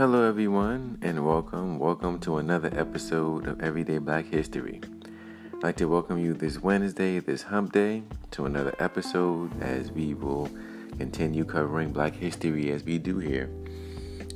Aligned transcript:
Hello, 0.00 0.26
everyone, 0.26 0.96
and 1.02 1.26
welcome. 1.26 1.78
Welcome 1.78 2.20
to 2.20 2.38
another 2.38 2.70
episode 2.72 3.46
of 3.46 3.60
Everyday 3.60 3.98
Black 3.98 4.24
History. 4.24 4.80
I'd 5.52 5.62
like 5.62 5.76
to 5.76 5.88
welcome 5.88 6.16
you 6.16 6.32
this 6.32 6.58
Wednesday, 6.62 7.18
this 7.18 7.42
hump 7.42 7.72
day, 7.72 8.04
to 8.30 8.46
another 8.46 8.74
episode 8.78 9.62
as 9.62 9.90
we 9.90 10.14
will 10.14 10.48
continue 10.96 11.44
covering 11.44 11.92
Black 11.92 12.14
history 12.14 12.70
as 12.70 12.82
we 12.82 12.96
do 12.96 13.18
here. 13.18 13.50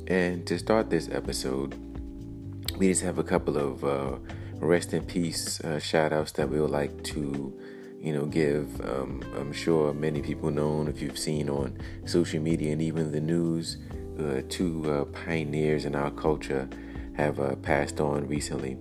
And 0.07 0.47
to 0.49 0.59
start 0.59 0.91
this 0.91 1.09
episode, 1.11 1.75
we 2.77 2.89
just 2.89 3.01
have 3.01 3.17
a 3.17 3.25
couple 3.25 3.57
of 3.57 3.83
uh, 3.85 4.19
rest 4.57 4.93
in 4.93 5.03
peace 5.07 5.63
uh, 5.63 5.79
shout 5.79 6.13
outs 6.13 6.33
that 6.33 6.47
we 6.47 6.61
would 6.61 6.73
like 6.73 7.03
to 7.05 7.59
you 7.99 8.13
know 8.13 8.27
give 8.27 8.83
um, 8.83 9.23
i'm 9.39 9.51
sure 9.51 9.95
many 9.95 10.21
people 10.21 10.51
know 10.51 10.87
if 10.87 11.01
you've 11.01 11.19
seen 11.19 11.49
on 11.49 11.75
social 12.05 12.39
media 12.39 12.71
and 12.71 12.83
even 12.83 13.13
the 13.13 13.21
news 13.21 13.79
uh, 14.19 14.43
two 14.49 14.91
uh, 14.91 15.05
pioneers 15.07 15.85
in 15.85 15.95
our 15.95 16.11
culture 16.11 16.69
have 17.17 17.41
uh, 17.41 17.57
passed 17.57 18.01
on 18.01 18.27
recently. 18.27 18.77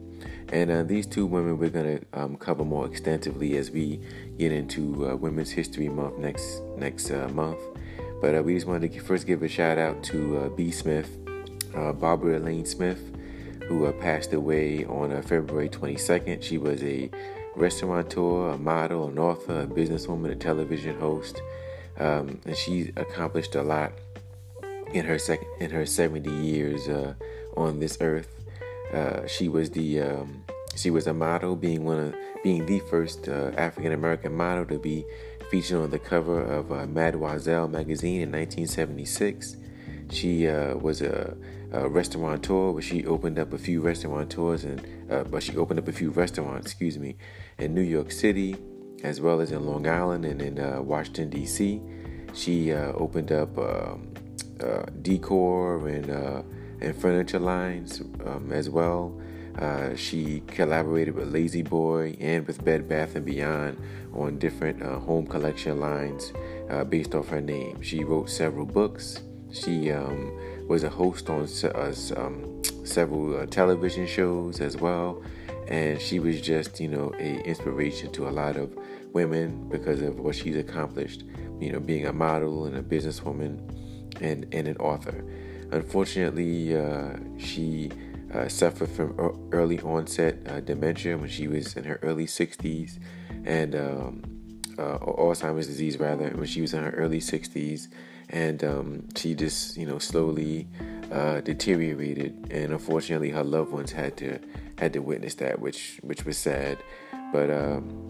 And 0.50 0.72
uh, 0.72 0.84
these 0.84 1.08
two 1.08 1.26
women 1.26 1.58
we're 1.58 1.70
going 1.70 2.00
to 2.00 2.06
um, 2.14 2.36
cover 2.36 2.64
more 2.64 2.86
extensively 2.86 3.58
as 3.58 3.72
we 3.72 4.00
get 4.38 4.52
into 4.52 5.10
uh, 5.10 5.16
Women's 5.16 5.52
History 5.52 5.90
Month 5.90 6.18
next 6.18 6.62
next 6.78 7.12
uh, 7.12 7.28
month. 7.30 7.60
But 8.22 8.44
we 8.46 8.54
just 8.54 8.68
wanted 8.68 8.94
to 8.94 9.00
first 9.00 9.28
give 9.28 9.44
a 9.44 9.50
shout 9.50 9.78
out 9.78 10.02
to 10.06 10.54
B. 10.56 10.72
Smith, 10.72 11.18
Barbara 11.74 12.38
Elaine 12.38 12.66
Smith, 12.66 13.12
who 13.68 13.92
passed 13.94 14.32
away 14.32 14.86
on 14.86 15.22
February 15.24 15.68
22nd. 15.68 16.42
She 16.42 16.58
was 16.58 16.82
a 16.84 17.10
restaurateur, 17.56 18.52
a 18.52 18.58
model, 18.58 19.10
an 19.10 19.20
author, 19.20 19.62
a 19.62 19.68
businesswoman, 19.68 20.32
a 20.32 20.36
television 20.36 20.98
host, 21.00 21.42
um, 22.00 22.40
and 22.46 22.56
she 22.56 22.94
accomplished 22.96 23.56
a 23.56 23.62
lot 23.62 23.92
in 24.94 25.06
her 25.06 25.18
second 25.18 25.48
in 25.60 25.72
her 25.72 25.86
70 25.86 26.30
years 26.30 26.88
uh, 26.88 27.14
on 27.58 27.80
this 27.80 27.98
earth. 28.00 28.30
Uh, 28.94 29.26
she 29.28 29.50
was 29.50 29.72
the 29.72 30.00
um, 30.00 30.44
she 30.76 30.90
was 30.90 31.08
a 31.08 31.14
model, 31.14 31.56
being 31.56 31.84
one 31.84 32.00
of 32.00 32.16
being 32.44 32.66
the 32.66 32.80
first 32.80 33.28
uh, 33.28 33.52
African 33.58 33.92
American 33.92 34.36
model 34.36 34.66
to 34.66 34.80
be 34.80 35.04
featured 35.50 35.82
on 35.82 35.90
the 35.90 36.00
cover 36.00 36.42
of 36.42 36.72
uh, 36.72 36.86
Mademoiselle 36.86 37.68
magazine 37.68 38.22
in 38.22 38.32
1976. 38.32 39.58
She 40.10 40.48
uh, 40.48 40.76
was 40.76 41.02
a, 41.02 41.36
a 41.72 41.90
restaurateur, 41.90 42.74
but 42.74 42.84
she 42.84 43.06
opened 43.06 43.40
up 43.40 43.54
a 43.54 43.58
few 43.58 43.82
restaurateurs 43.82 44.64
and 44.64 44.86
uh, 45.12 45.24
but 45.24 45.42
she 45.42 45.58
opened 45.58 45.80
up 45.80 45.88
a 45.88 45.92
few 45.92 46.12
restaurants, 46.12 46.68
excuse 46.68 47.00
me, 47.00 47.18
in 47.58 47.74
New 47.74 47.82
York 47.82 48.12
City, 48.12 48.56
as 49.04 49.22
well 49.22 49.42
as 49.42 49.52
in 49.52 49.66
Long 49.66 49.88
Island 49.88 50.26
and 50.26 50.42
in 50.42 50.86
Washington 50.86 51.30
D.C. 51.30 51.82
She 52.34 52.72
opened 52.74 53.32
up. 53.32 53.58
Um, 53.58 54.13
uh, 54.62 54.84
decor 55.02 55.88
and 55.88 56.10
uh, 56.10 56.42
and 56.82 56.96
furniture 56.96 57.40
lines 57.40 58.02
um, 58.26 58.52
as 58.52 58.70
well. 58.70 59.20
Uh, 59.60 59.96
she 59.96 60.42
collaborated 60.48 61.14
with 61.14 61.34
La-Z-Boy 61.34 62.18
and 62.20 62.46
with 62.48 62.64
Bed 62.66 62.90
Bath 62.90 63.16
and 63.16 63.24
Beyond 63.24 63.78
on 64.14 64.40
different 64.40 64.82
uh, 64.82 65.00
home 65.00 65.28
collection 65.28 65.80
lines 65.80 66.34
uh, 66.70 66.84
based 66.84 67.14
off 67.14 67.30
her 67.30 67.42
name. 67.42 67.82
She 67.82 68.04
wrote 68.04 68.30
several 68.30 68.66
books. 68.66 69.22
She 69.52 69.92
um, 69.92 70.36
was 70.68 70.84
a 70.84 70.90
host 70.90 71.30
on 71.30 71.48
um, 72.18 72.62
several 72.84 73.46
television 73.48 74.08
shows 74.08 74.60
as 74.60 74.76
well, 74.76 75.22
and 75.68 76.02
she 76.02 76.20
was 76.20 76.42
just 76.42 76.80
you 76.80 76.88
know 76.88 77.14
a 77.20 77.40
inspiration 77.46 78.12
to 78.14 78.28
a 78.28 78.32
lot 78.32 78.56
of 78.56 78.76
women 79.14 79.70
because 79.70 80.02
of 80.02 80.20
what 80.20 80.36
she's 80.36 80.58
accomplished. 80.58 81.24
You 81.60 81.72
know, 81.72 81.80
being 81.80 82.08
a 82.08 82.14
model 82.14 82.66
and 82.66 82.76
a 82.76 82.82
businesswoman 82.82 83.60
and, 84.22 84.46
and 84.54 84.68
an 84.68 84.78
author. 84.78 85.24
Unfortunately, 85.72 86.76
uh, 86.78 87.18
she 87.38 87.92
uh, 88.34 88.48
suffered 88.48 88.90
from 88.90 89.50
early 89.52 89.80
onset 89.82 90.38
uh, 90.48 90.60
dementia 90.60 91.18
when 91.18 91.30
she 91.30 91.48
was 91.48 91.76
in 91.76 91.84
her 91.84 92.00
early 92.02 92.26
60s, 92.26 93.00
and 93.46 93.76
um, 93.76 94.24
uh, 94.78 94.98
Alzheimer's 95.00 95.68
disease 95.68 95.98
rather 95.98 96.30
when 96.30 96.48
she 96.48 96.62
was 96.62 96.74
in 96.74 96.84
her 96.84 96.92
early 96.92 97.20
60s, 97.20 97.88
and 98.30 98.64
um, 98.64 99.08
she 99.16 99.36
just 99.36 99.78
you 99.78 99.86
know 99.86 100.00
slowly 100.00 100.68
uh, 101.12 101.42
deteriorated, 101.42 102.48
and 102.50 102.72
unfortunately 102.72 103.30
her 103.30 103.44
loved 103.44 103.72
ones 103.72 103.92
had 103.92 104.18
to 104.18 104.40
had 104.78 104.94
to 104.94 105.00
witness 105.00 105.36
that, 105.36 105.60
which 105.60 106.00
which 106.04 106.26
was 106.26 106.38
sad, 106.38 106.78
but. 107.32 107.50
Um, 107.50 108.10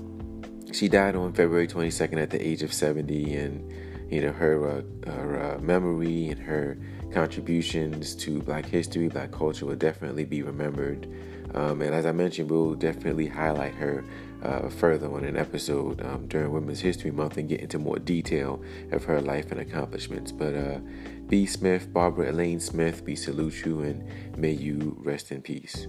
she 0.71 0.87
died 0.87 1.15
on 1.15 1.33
February 1.33 1.67
22nd 1.67 2.19
at 2.19 2.31
the 2.31 2.43
age 2.43 2.63
of 2.63 2.73
70, 2.73 3.35
and 3.35 3.71
you 4.13 4.21
know 4.21 4.31
her 4.31 4.69
uh, 4.69 5.09
her 5.11 5.55
uh, 5.55 5.59
memory 5.59 6.27
and 6.27 6.39
her 6.39 6.77
contributions 7.11 8.15
to 8.15 8.41
Black 8.41 8.65
history, 8.65 9.07
Black 9.07 9.31
culture 9.31 9.65
will 9.65 9.75
definitely 9.75 10.25
be 10.25 10.41
remembered. 10.41 11.07
Um, 11.53 11.81
and 11.81 11.93
as 11.93 12.05
I 12.05 12.11
mentioned, 12.11 12.49
we'll 12.49 12.73
definitely 12.73 13.27
highlight 13.27 13.75
her 13.75 14.03
uh, 14.41 14.69
further 14.69 15.11
on 15.11 15.23
an 15.23 15.37
episode 15.37 16.03
um, 16.03 16.27
during 16.27 16.51
Women's 16.51 16.79
History 16.79 17.11
Month 17.11 17.37
and 17.37 17.47
get 17.47 17.61
into 17.61 17.77
more 17.77 17.99
detail 17.99 18.61
of 18.91 19.03
her 19.05 19.21
life 19.21 19.51
and 19.51 19.59
accomplishments. 19.59 20.31
But 20.31 20.55
uh, 20.55 20.79
B. 21.27 21.45
Smith, 21.45 21.93
Barbara 21.93 22.31
Elaine 22.31 22.59
Smith, 22.59 23.03
we 23.05 23.15
salute 23.15 23.65
you 23.65 23.81
and 23.81 24.03
may 24.35 24.51
you 24.51 24.97
rest 24.99 25.31
in 25.31 25.41
peace. 25.41 25.87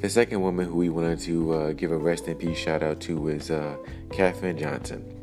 The 0.00 0.08
second 0.08 0.40
woman 0.40 0.66
who 0.66 0.76
we 0.76 0.88
wanted 0.88 1.20
to 1.20 1.52
uh, 1.52 1.72
give 1.72 1.92
a 1.92 1.96
rest 1.96 2.26
in 2.26 2.36
peace 2.36 2.58
shout 2.58 2.82
out 2.82 3.00
to 3.02 3.28
is 3.28 3.50
uh, 3.50 3.76
Katherine 4.10 4.58
Johnson. 4.58 5.19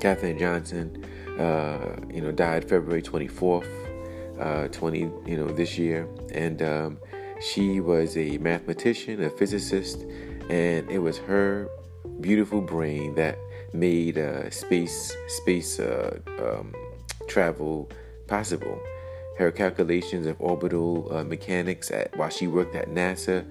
Katherine 0.00 0.38
Johnson, 0.38 1.04
uh, 1.38 1.96
you 2.12 2.20
know, 2.20 2.32
died 2.32 2.68
February 2.68 3.02
24th, 3.02 3.66
uh, 4.40 4.68
20, 4.68 4.98
you 4.98 5.36
know, 5.36 5.48
this 5.48 5.78
year, 5.78 6.08
and 6.32 6.62
um, 6.62 6.98
she 7.40 7.80
was 7.80 8.16
a 8.16 8.38
mathematician, 8.38 9.22
a 9.22 9.30
physicist, 9.30 10.02
and 10.48 10.90
it 10.90 10.98
was 10.98 11.18
her 11.18 11.68
beautiful 12.20 12.60
brain 12.60 13.14
that 13.14 13.38
made 13.72 14.18
uh, 14.18 14.50
space 14.50 15.14
space 15.28 15.78
uh, 15.78 16.18
um, 16.40 16.72
travel 17.28 17.88
possible. 18.26 18.80
Her 19.36 19.52
calculations 19.52 20.26
of 20.26 20.40
orbital 20.40 21.08
uh, 21.14 21.22
mechanics 21.22 21.92
at, 21.92 22.16
while 22.16 22.28
she 22.28 22.48
worked 22.48 22.74
at 22.74 22.88
NASA 22.88 23.44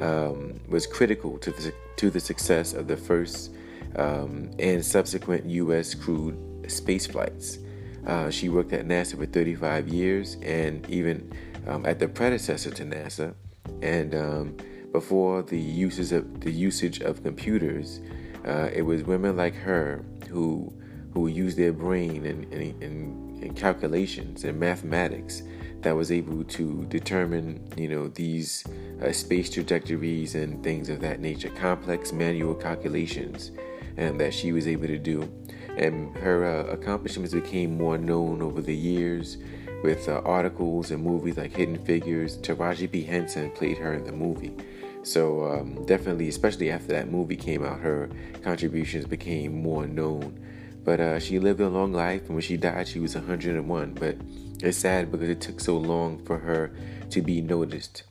um, 0.00 0.58
was 0.68 0.86
critical 0.86 1.36
to 1.38 1.50
the, 1.50 1.74
to 1.96 2.10
the 2.10 2.20
success 2.20 2.72
of 2.72 2.88
the 2.88 2.96
first 2.96 3.50
um, 3.96 4.50
and 4.58 4.84
subsequent 4.84 5.44
U.S. 5.46 5.94
crewed 5.94 6.36
space 6.70 7.06
flights. 7.06 7.58
Uh, 8.06 8.30
she 8.30 8.48
worked 8.48 8.72
at 8.72 8.86
NASA 8.86 9.16
for 9.16 9.26
35 9.26 9.88
years 9.88 10.36
and 10.42 10.88
even 10.90 11.32
um, 11.66 11.86
at 11.86 11.98
the 11.98 12.08
predecessor 12.08 12.70
to 12.70 12.84
NASA. 12.84 13.34
And 13.80 14.14
um, 14.14 14.56
before 14.92 15.42
the 15.42 15.58
uses 15.58 16.12
of 16.12 16.40
the 16.40 16.52
usage 16.52 17.00
of 17.00 17.22
computers, 17.22 18.00
uh, 18.46 18.68
it 18.72 18.82
was 18.82 19.02
women 19.04 19.36
like 19.36 19.54
her 19.54 20.04
who 20.28 20.72
who 21.14 21.28
used 21.28 21.56
their 21.56 21.72
brain 21.72 22.26
and, 22.26 22.52
and, 22.52 22.82
and 22.82 23.56
calculations 23.56 24.42
and 24.42 24.58
mathematics 24.58 25.44
that 25.82 25.94
was 25.94 26.10
able 26.10 26.42
to 26.42 26.84
determine, 26.86 27.64
you 27.76 27.88
know, 27.88 28.08
these 28.08 28.64
uh, 29.00 29.12
space 29.12 29.48
trajectories 29.48 30.34
and 30.34 30.62
things 30.64 30.88
of 30.88 31.00
that 31.00 31.20
nature, 31.20 31.50
complex 31.50 32.12
manual 32.12 32.54
calculations 32.54 33.52
and 33.96 34.20
that 34.20 34.34
she 34.34 34.52
was 34.52 34.66
able 34.66 34.86
to 34.86 34.98
do. 34.98 35.30
And 35.76 36.16
her 36.18 36.44
uh, 36.44 36.64
accomplishments 36.72 37.34
became 37.34 37.76
more 37.76 37.98
known 37.98 38.42
over 38.42 38.60
the 38.60 38.74
years 38.74 39.38
with 39.82 40.08
uh, 40.08 40.22
articles 40.24 40.90
and 40.90 41.02
movies 41.02 41.36
like 41.36 41.54
Hidden 41.54 41.84
Figures. 41.84 42.38
Taraji 42.38 42.90
P. 42.90 43.02
Henson 43.02 43.50
played 43.50 43.78
her 43.78 43.94
in 43.94 44.04
the 44.04 44.12
movie. 44.12 44.54
So, 45.02 45.44
um, 45.44 45.84
definitely, 45.84 46.28
especially 46.28 46.70
after 46.70 46.88
that 46.88 47.10
movie 47.10 47.36
came 47.36 47.62
out, 47.62 47.80
her 47.80 48.08
contributions 48.42 49.04
became 49.04 49.60
more 49.60 49.86
known. 49.86 50.40
But 50.82 51.00
uh, 51.00 51.18
she 51.20 51.38
lived 51.38 51.60
a 51.60 51.68
long 51.68 51.92
life, 51.92 52.22
and 52.26 52.30
when 52.30 52.42
she 52.42 52.56
died, 52.56 52.88
she 52.88 53.00
was 53.00 53.14
101. 53.14 53.94
But 53.94 54.16
it's 54.62 54.78
sad 54.78 55.10
because 55.10 55.28
it 55.28 55.40
took 55.40 55.60
so 55.60 55.76
long 55.76 56.24
for 56.24 56.38
her 56.38 56.74
to 57.10 57.20
be 57.20 57.42
noticed, 57.42 58.04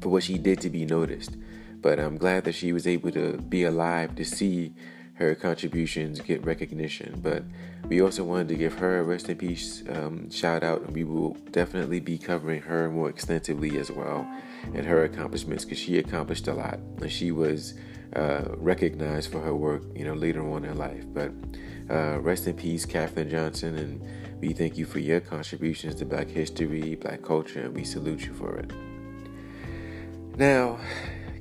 for 0.00 0.08
what 0.08 0.24
she 0.24 0.38
did 0.38 0.60
to 0.62 0.70
be 0.70 0.84
noticed. 0.84 1.36
But 1.82 1.98
I'm 1.98 2.16
glad 2.16 2.44
that 2.44 2.54
she 2.54 2.72
was 2.72 2.86
able 2.86 3.10
to 3.10 3.36
be 3.36 3.64
alive 3.64 4.14
to 4.16 4.24
see 4.24 4.72
her 5.14 5.34
contributions 5.34 6.20
get 6.20 6.44
recognition. 6.44 7.20
But 7.22 7.44
we 7.88 8.00
also 8.00 8.24
wanted 8.24 8.48
to 8.48 8.54
give 8.54 8.74
her 8.78 9.00
a 9.00 9.02
rest 9.02 9.28
in 9.28 9.36
peace 9.36 9.82
um, 9.88 10.30
shout 10.30 10.62
out, 10.62 10.82
and 10.82 10.94
we 10.94 11.04
will 11.04 11.34
definitely 11.50 12.00
be 12.00 12.16
covering 12.18 12.62
her 12.62 12.88
more 12.88 13.10
extensively 13.10 13.78
as 13.78 13.90
well 13.90 14.26
and 14.74 14.86
her 14.86 15.04
accomplishments 15.04 15.64
because 15.64 15.78
she 15.78 15.98
accomplished 15.98 16.46
a 16.48 16.54
lot 16.54 16.78
and 17.00 17.10
she 17.10 17.32
was 17.32 17.74
uh, 18.14 18.44
recognized 18.56 19.30
for 19.30 19.40
her 19.40 19.54
work, 19.54 19.82
you 19.94 20.04
know, 20.04 20.14
later 20.14 20.48
on 20.48 20.64
in 20.64 20.76
life. 20.76 21.04
But 21.12 21.32
uh, 21.90 22.20
rest 22.20 22.46
in 22.46 22.54
peace, 22.54 22.84
Katherine 22.84 23.30
Johnson, 23.30 23.76
and 23.76 24.40
we 24.40 24.52
thank 24.52 24.76
you 24.76 24.86
for 24.86 24.98
your 24.98 25.20
contributions 25.20 25.94
to 25.96 26.04
Black 26.04 26.28
history, 26.28 26.94
Black 26.96 27.22
culture, 27.22 27.60
and 27.60 27.74
we 27.74 27.84
salute 27.84 28.24
you 28.26 28.34
for 28.34 28.56
it. 28.56 28.70
Now, 30.36 30.78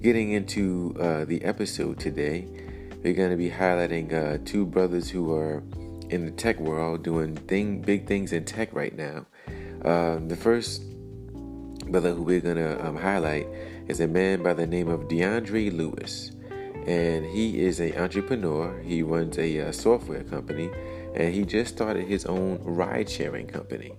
getting 0.02 0.32
into 0.32 0.96
uh, 1.00 1.26
the 1.26 1.44
episode 1.44 2.00
today, 2.00 2.48
we're 3.04 3.14
going 3.14 3.30
to 3.30 3.38
be 3.38 3.52
highlighting 3.52 4.12
uh, 4.14 4.40
two 4.46 4.66
brothers 4.66 5.10
who 5.10 5.32
are 5.32 5.64
in 6.10 6.26
the 6.26 6.32
tech 6.32 6.60
world 6.60 7.04
doing 7.04 7.36
thing, 7.36 7.82
big 7.82 8.08
things 8.08 8.34
in 8.34 8.44
tech 8.44 8.74
right 8.74 8.96
now. 8.96 9.26
Uh, 9.86 10.20
the 10.28 10.36
first 10.36 10.84
brother 11.92 12.14
who 12.14 12.24
we're 12.24 12.40
gonna 12.40 12.80
um, 12.82 12.96
highlight 12.96 13.48
is 13.88 14.00
a 14.00 14.08
man 14.08 14.42
by 14.42 14.54
the 14.54 14.66
name 14.66 14.88
of 14.88 15.02
DeAndre 15.02 15.76
Lewis, 15.76 16.32
and 16.88 17.26
he 17.26 17.62
is 17.62 17.80
an 17.80 17.96
entrepreneur. 17.98 18.80
He 18.82 19.04
runs 19.04 19.38
a 19.38 19.68
uh, 19.68 19.72
software 19.72 20.24
company, 20.24 20.70
and 21.16 21.34
he 21.34 21.44
just 21.44 21.74
started 21.74 22.08
his 22.08 22.26
own 22.26 22.60
ride-sharing 22.64 23.48
company, 23.48 23.94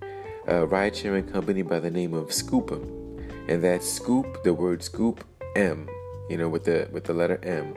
a 0.47 0.67
ride-sharing 0.67 1.29
company 1.29 1.63
by 1.63 1.81
the 1.81 1.91
name 1.91 2.15
of 2.15 2.33
Scoop 2.33 2.73
M, 2.73 3.19
and 3.49 3.63
that's 3.63 3.91
Scoop, 3.91 4.43
the 4.45 4.55
word 4.55 4.83
Scoop 4.83 5.25
M, 5.57 5.89
you 6.29 6.37
know, 6.37 6.49
with 6.49 6.65
the 6.65 6.89
with 6.93 7.05
the 7.05 7.15
letter 7.15 7.41
M. 7.43 7.75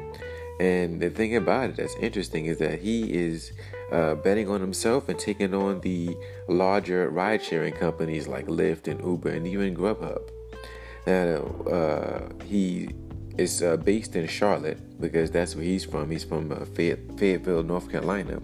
And 0.60 1.02
the 1.02 1.10
thing 1.10 1.36
about 1.36 1.72
it 1.72 1.76
that's 1.76 1.96
interesting 1.96 2.46
is 2.46 2.58
that 2.60 2.80
he 2.80 3.12
is 3.14 3.52
uh, 3.92 4.16
betting 4.16 4.50
on 4.50 4.62
himself 4.62 5.10
and 5.10 5.20
taking 5.20 5.54
on 5.54 5.82
the 5.82 6.16
larger 6.48 7.10
ride 7.10 7.44
sharing 7.44 7.74
companies 7.74 8.28
like 8.28 8.48
Lyft 8.48 8.88
and 8.88 9.04
Uber 9.04 9.30
and 9.30 9.46
even 9.46 9.76
Grubhub. 9.76 10.30
Now, 11.06 11.46
uh, 11.70 12.30
he 12.46 12.90
is 13.38 13.62
uh, 13.62 13.78
based 13.78 14.16
in 14.16 14.28
Charlotte 14.28 14.80
because 15.00 15.30
that's 15.30 15.56
where 15.56 15.66
he's 15.66 15.84
from. 15.84 16.10
He's 16.10 16.24
from 16.24 16.52
uh, 16.52 16.66
Fayetteville, 16.66 17.64
North 17.64 17.92
Carolina. 17.92 18.42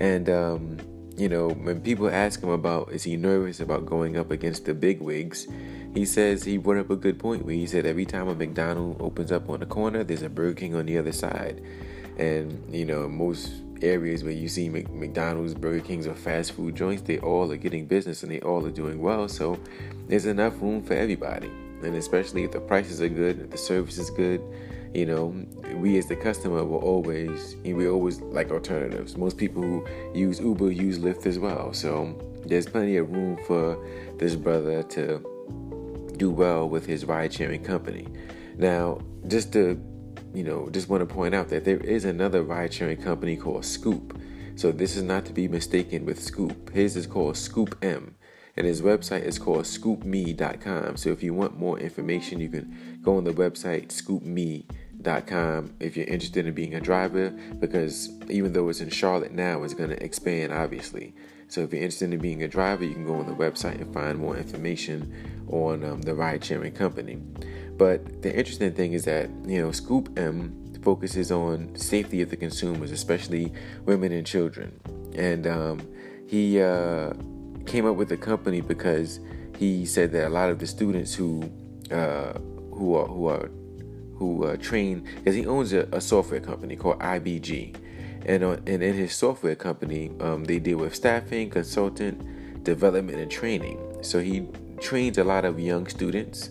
And, 0.00 0.28
um, 0.28 0.78
you 1.16 1.28
know, 1.28 1.50
when 1.50 1.80
people 1.80 2.08
ask 2.08 2.42
him 2.42 2.48
about 2.48 2.90
is 2.90 3.04
he 3.04 3.16
nervous 3.16 3.60
about 3.60 3.86
going 3.86 4.16
up 4.16 4.30
against 4.30 4.64
the 4.64 4.74
big 4.74 5.00
wigs, 5.00 5.46
he 5.94 6.04
says 6.04 6.42
he 6.42 6.58
brought 6.58 6.78
up 6.78 6.90
a 6.90 6.96
good 6.96 7.20
point 7.20 7.44
where 7.44 7.54
he 7.54 7.66
said 7.66 7.86
every 7.86 8.04
time 8.04 8.26
a 8.26 8.34
McDonald's 8.34 9.00
opens 9.00 9.30
up 9.30 9.48
on 9.48 9.60
the 9.60 9.66
corner, 9.66 10.02
there's 10.02 10.22
a 10.22 10.28
Burger 10.28 10.54
King 10.54 10.74
on 10.74 10.86
the 10.86 10.98
other 10.98 11.12
side. 11.12 11.62
And, 12.18 12.62
you 12.74 12.84
know, 12.84 13.08
most 13.08 13.52
areas 13.80 14.24
where 14.24 14.32
you 14.32 14.48
see 14.48 14.68
McDonald's, 14.68 15.54
Burger 15.54 15.84
Kings, 15.84 16.08
or 16.08 16.14
fast 16.14 16.52
food 16.52 16.74
joints, 16.74 17.02
they 17.02 17.18
all 17.18 17.50
are 17.52 17.56
getting 17.56 17.86
business 17.86 18.24
and 18.24 18.32
they 18.32 18.40
all 18.40 18.66
are 18.66 18.72
doing 18.72 19.00
well. 19.00 19.28
So 19.28 19.58
there's 20.08 20.26
enough 20.26 20.60
room 20.60 20.82
for 20.82 20.94
everybody. 20.94 21.46
And 21.82 21.94
especially 21.94 22.42
if 22.42 22.50
the 22.50 22.60
prices 22.60 23.00
are 23.00 23.08
good, 23.08 23.40
if 23.40 23.50
the 23.50 23.58
service 23.58 23.98
is 23.98 24.10
good, 24.10 24.42
you 24.94 25.06
know, 25.06 25.34
we 25.74 25.98
as 25.98 26.06
the 26.06 26.16
customer 26.16 26.64
will 26.64 26.78
always, 26.78 27.56
we 27.64 27.88
always 27.88 28.20
like 28.20 28.50
alternatives. 28.50 29.16
Most 29.16 29.36
people 29.36 29.62
who 29.62 29.86
use 30.12 30.40
Uber 30.40 30.72
use 30.72 30.98
Lyft 30.98 31.26
as 31.26 31.38
well. 31.38 31.72
So 31.72 32.16
there's 32.46 32.66
plenty 32.66 32.96
of 32.96 33.12
room 33.12 33.38
for 33.46 33.78
this 34.18 34.34
brother 34.34 34.82
to 34.82 35.33
do 36.16 36.30
well 36.30 36.68
with 36.68 36.86
his 36.86 37.04
ride 37.04 37.32
sharing 37.32 37.62
company. 37.62 38.06
Now, 38.56 39.00
just 39.28 39.52
to, 39.54 39.80
you 40.34 40.44
know, 40.44 40.68
just 40.70 40.88
want 40.88 41.06
to 41.06 41.14
point 41.14 41.34
out 41.34 41.48
that 41.48 41.64
there 41.64 41.78
is 41.78 42.04
another 42.04 42.42
ride 42.42 42.72
sharing 42.72 43.00
company 43.00 43.36
called 43.36 43.64
Scoop. 43.64 44.18
So 44.56 44.70
this 44.70 44.96
is 44.96 45.02
not 45.02 45.24
to 45.26 45.32
be 45.32 45.48
mistaken 45.48 46.04
with 46.04 46.22
Scoop. 46.22 46.70
His 46.70 46.96
is 46.96 47.06
called 47.06 47.36
Scoop 47.36 47.76
M. 47.82 48.14
And 48.56 48.66
his 48.66 48.82
website 48.82 49.24
is 49.24 49.38
called 49.38 49.64
scoopme.com. 49.64 50.96
So 50.96 51.10
if 51.10 51.24
you 51.24 51.34
want 51.34 51.58
more 51.58 51.78
information, 51.78 52.38
you 52.40 52.48
can 52.48 53.00
go 53.02 53.16
on 53.16 53.24
the 53.24 53.32
website 53.32 53.88
scoopme.com 53.88 55.74
if 55.80 55.96
you're 55.96 56.06
interested 56.06 56.46
in 56.46 56.54
being 56.54 56.74
a 56.74 56.80
driver, 56.80 57.30
because 57.58 58.10
even 58.30 58.52
though 58.52 58.68
it's 58.68 58.80
in 58.80 58.90
Charlotte 58.90 59.32
now, 59.32 59.64
it's 59.64 59.74
going 59.74 59.90
to 59.90 60.02
expand, 60.02 60.52
obviously. 60.52 61.14
So 61.48 61.62
if 61.62 61.72
you're 61.72 61.82
interested 61.82 62.12
in 62.12 62.20
being 62.20 62.42
a 62.42 62.48
driver, 62.48 62.84
you 62.84 62.94
can 62.94 63.06
go 63.06 63.14
on 63.14 63.26
the 63.26 63.34
website 63.34 63.80
and 63.80 63.92
find 63.92 64.18
more 64.18 64.36
information 64.36 65.12
on 65.48 65.84
um, 65.84 66.02
the 66.02 66.14
ride 66.14 66.44
sharing 66.44 66.72
company. 66.72 67.16
But 67.76 68.22
the 68.22 68.34
interesting 68.36 68.72
thing 68.72 68.92
is 68.92 69.04
that, 69.04 69.28
you 69.46 69.60
know, 69.60 69.72
Scoop 69.72 70.18
M 70.18 70.64
focuses 70.82 71.32
on 71.32 71.74
safety 71.76 72.22
of 72.22 72.30
the 72.30 72.36
consumers, 72.36 72.90
especially 72.92 73.52
women 73.84 74.12
and 74.12 74.26
children. 74.26 74.78
And 75.14 75.46
um, 75.46 75.88
he 76.26 76.60
uh, 76.60 77.12
came 77.66 77.86
up 77.86 77.96
with 77.96 78.08
the 78.08 78.16
company 78.16 78.60
because 78.60 79.20
he 79.58 79.86
said 79.86 80.12
that 80.12 80.26
a 80.26 80.30
lot 80.30 80.50
of 80.50 80.58
the 80.58 80.66
students 80.66 81.14
who 81.14 81.50
uh, 81.90 82.32
who 82.72 82.94
are 82.96 83.06
who 83.06 83.26
are 83.26 83.50
who 84.16 84.44
uh, 84.44 84.56
train, 84.56 85.06
because 85.16 85.34
he 85.34 85.46
owns 85.46 85.72
a, 85.72 85.88
a, 85.92 86.00
software 86.00 86.40
company 86.40 86.76
called 86.76 86.98
IBG, 87.00 87.76
and 88.26 88.42
on, 88.44 88.62
and 88.66 88.82
in 88.82 88.94
his 88.94 89.14
software 89.14 89.54
company, 89.54 90.10
um, 90.20 90.44
they 90.44 90.58
deal 90.58 90.78
with 90.78 90.94
staffing, 90.94 91.50
consultant, 91.50 92.64
development, 92.64 93.18
and 93.18 93.30
training. 93.30 93.78
So 94.02 94.20
he 94.20 94.48
trains 94.80 95.18
a 95.18 95.24
lot 95.24 95.44
of 95.44 95.58
young 95.58 95.86
students, 95.86 96.50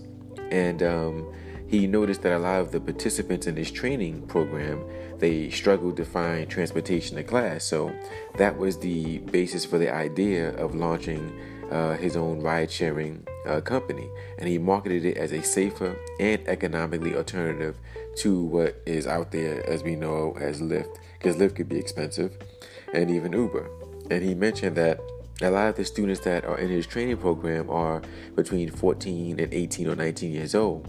and 0.51 0.83
um, 0.83 1.33
he 1.67 1.87
noticed 1.87 2.21
that 2.21 2.33
a 2.33 2.39
lot 2.39 2.61
of 2.61 2.71
the 2.71 2.79
participants 2.79 3.47
in 3.47 3.55
his 3.55 3.71
training 3.71 4.27
program 4.27 4.83
they 5.19 5.49
struggled 5.49 5.95
to 5.95 6.05
find 6.05 6.49
transportation 6.49 7.15
to 7.15 7.23
class. 7.23 7.63
So 7.63 7.93
that 8.37 8.57
was 8.57 8.77
the 8.77 9.19
basis 9.19 9.63
for 9.63 9.77
the 9.77 9.93
idea 9.93 10.53
of 10.57 10.75
launching 10.75 11.39
uh, 11.71 11.95
his 11.95 12.17
own 12.17 12.41
ride-sharing 12.41 13.25
uh, 13.47 13.61
company, 13.61 14.09
and 14.37 14.47
he 14.47 14.57
marketed 14.57 15.05
it 15.05 15.17
as 15.17 15.31
a 15.31 15.41
safer 15.41 15.95
and 16.19 16.45
economically 16.47 17.15
alternative 17.15 17.77
to 18.17 18.43
what 18.43 18.81
is 18.85 19.07
out 19.07 19.31
there, 19.31 19.67
as 19.67 19.81
we 19.81 19.95
know 19.95 20.35
as 20.39 20.61
Lyft, 20.61 20.97
because 21.23 21.37
Lyft 21.37 21.55
could 21.55 21.69
be 21.69 21.77
expensive, 21.77 22.37
and 22.93 23.09
even 23.09 23.31
Uber. 23.31 23.69
And 24.11 24.21
he 24.21 24.35
mentioned 24.35 24.75
that 24.75 24.99
a 25.41 25.49
lot 25.49 25.69
of 25.69 25.75
the 25.77 25.85
students 25.85 26.19
that 26.21 26.43
are 26.43 26.59
in 26.59 26.69
his 26.69 26.85
training 26.85 27.17
program 27.17 27.69
are 27.69 28.01
between 28.35 28.69
14 28.69 29.39
and 29.39 29.53
18 29.53 29.87
or 29.87 29.95
19 29.95 30.31
years 30.31 30.53
old. 30.53 30.85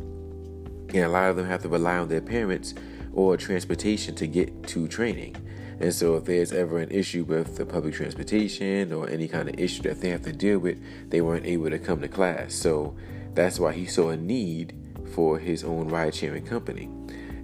And 0.92 1.04
a 1.04 1.08
lot 1.08 1.31
of 1.31 1.36
them 1.36 1.46
have 1.46 1.62
to 1.62 1.69
rely 1.69 1.98
on 1.98 2.08
their 2.08 2.20
parents 2.20 2.75
or 3.12 3.36
transportation 3.36 4.16
to 4.16 4.26
get 4.26 4.66
to 4.69 4.88
training. 4.88 5.36
And 5.81 5.94
so, 5.94 6.16
if 6.16 6.25
there's 6.25 6.52
ever 6.52 6.78
an 6.78 6.90
issue 6.90 7.25
with 7.25 7.56
the 7.56 7.64
public 7.64 7.94
transportation 7.94 8.92
or 8.92 9.08
any 9.08 9.28
kind 9.28 9.48
of 9.48 9.58
issue 9.58 9.82
that 9.82 10.00
they 10.00 10.10
have 10.10 10.22
to 10.22 10.32
deal 10.32 10.58
with, 10.58 10.80
they 11.10 11.20
weren't 11.20 11.46
able 11.46 11.70
to 11.70 11.78
come 11.78 12.00
to 12.00 12.08
class. 12.08 12.54
So, 12.54 12.96
that's 13.34 13.58
why 13.58 13.72
he 13.72 13.87
saw 13.87 14.10
a 14.10 14.16
need 14.16 14.75
for 15.14 15.38
his 15.38 15.64
own 15.64 15.88
ride 15.88 16.14
sharing 16.14 16.44
company. 16.44 16.88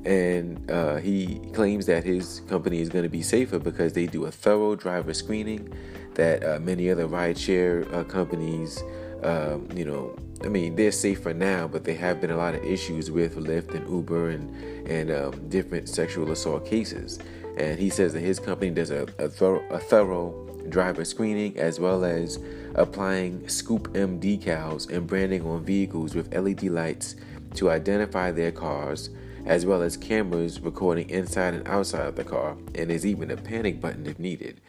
And 0.04 0.70
uh, 0.70 0.96
he 0.96 1.40
claims 1.52 1.86
that 1.86 2.04
his 2.04 2.40
company 2.48 2.80
is 2.80 2.88
going 2.88 3.02
to 3.02 3.10
be 3.10 3.22
safer 3.22 3.58
because 3.58 3.92
they 3.92 4.06
do 4.06 4.24
a 4.24 4.30
thorough 4.30 4.74
driver 4.74 5.12
screening 5.12 5.72
that 6.14 6.42
uh, 6.44 6.58
many 6.60 6.90
other 6.90 7.06
rideshare 7.06 7.92
uh, 7.92 8.04
companies, 8.04 8.82
um, 9.22 9.68
you 9.74 9.84
know, 9.84 10.16
I 10.42 10.48
mean, 10.48 10.74
they're 10.74 10.92
safer 10.92 11.34
now, 11.34 11.68
but 11.68 11.84
there 11.84 11.96
have 11.96 12.20
been 12.20 12.30
a 12.30 12.36
lot 12.36 12.54
of 12.54 12.64
issues 12.64 13.10
with 13.10 13.36
Lyft 13.36 13.74
and 13.74 13.86
Uber 13.88 14.30
and 14.30 14.88
and 14.88 15.10
um, 15.10 15.48
different 15.48 15.88
sexual 15.88 16.30
assault 16.30 16.64
cases. 16.64 17.18
And 17.58 17.78
he 17.78 17.90
says 17.90 18.14
that 18.14 18.20
his 18.20 18.38
company 18.38 18.70
does 18.70 18.90
a, 18.90 19.06
a, 19.18 19.28
thorough, 19.28 19.62
a 19.68 19.78
thorough 19.78 20.46
driver 20.68 21.04
screening 21.04 21.58
as 21.58 21.78
well 21.78 22.04
as 22.04 22.38
applying 22.74 23.46
Scoop 23.48 23.90
M 23.94 24.20
decals 24.20 24.88
and 24.90 25.06
branding 25.06 25.44
on 25.46 25.64
vehicles 25.64 26.14
with 26.14 26.34
LED 26.34 26.64
lights 26.64 27.16
to 27.54 27.70
identify 27.70 28.30
their 28.30 28.52
cars, 28.52 29.10
as 29.46 29.66
well 29.66 29.82
as 29.82 29.96
cameras 29.96 30.60
recording 30.60 31.08
inside 31.10 31.54
and 31.54 31.66
outside 31.68 32.06
of 32.06 32.16
the 32.16 32.24
car. 32.24 32.56
And 32.74 32.90
there's 32.90 33.06
even 33.06 33.30
a 33.30 33.36
panic 33.36 33.80
button 33.80 34.06
if 34.06 34.18
needed. 34.18 34.60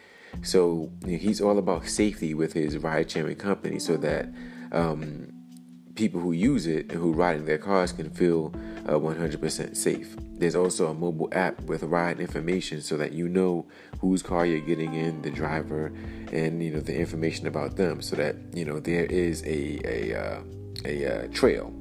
So 0.42 0.90
he's 1.06 1.40
all 1.40 1.58
about 1.58 1.86
safety 1.86 2.34
with 2.34 2.52
his 2.54 2.78
ride 2.78 3.10
sharing 3.10 3.36
company 3.36 3.78
so 3.78 3.96
that 3.98 4.28
um, 4.72 5.32
people 5.94 6.20
who 6.20 6.32
use 6.32 6.66
it 6.66 6.90
and 6.90 7.00
who 7.00 7.12
ride 7.12 7.36
in 7.36 7.44
their 7.44 7.58
cars 7.58 7.92
can 7.92 8.10
feel 8.10 8.52
uh, 8.86 8.92
100% 8.92 9.76
safe. 9.76 10.16
There's 10.18 10.56
also 10.56 10.88
a 10.88 10.94
mobile 10.94 11.28
app 11.32 11.60
with 11.62 11.82
ride 11.84 12.18
information 12.18 12.80
so 12.80 12.96
that 12.96 13.12
you 13.12 13.28
know 13.28 13.66
whose 14.00 14.22
car 14.22 14.44
you're 14.44 14.60
getting 14.60 14.94
in, 14.94 15.22
the 15.22 15.30
driver, 15.30 15.92
and 16.32 16.62
you 16.62 16.72
know 16.72 16.80
the 16.80 16.96
information 16.96 17.46
about 17.46 17.76
them, 17.76 18.02
so 18.02 18.16
that 18.16 18.34
you 18.52 18.64
know 18.64 18.80
there 18.80 19.04
is 19.04 19.42
a 19.44 19.80
a 19.84 20.18
uh, 20.18 20.40
a 20.84 21.06
uh, 21.06 21.28
trail 21.28 21.72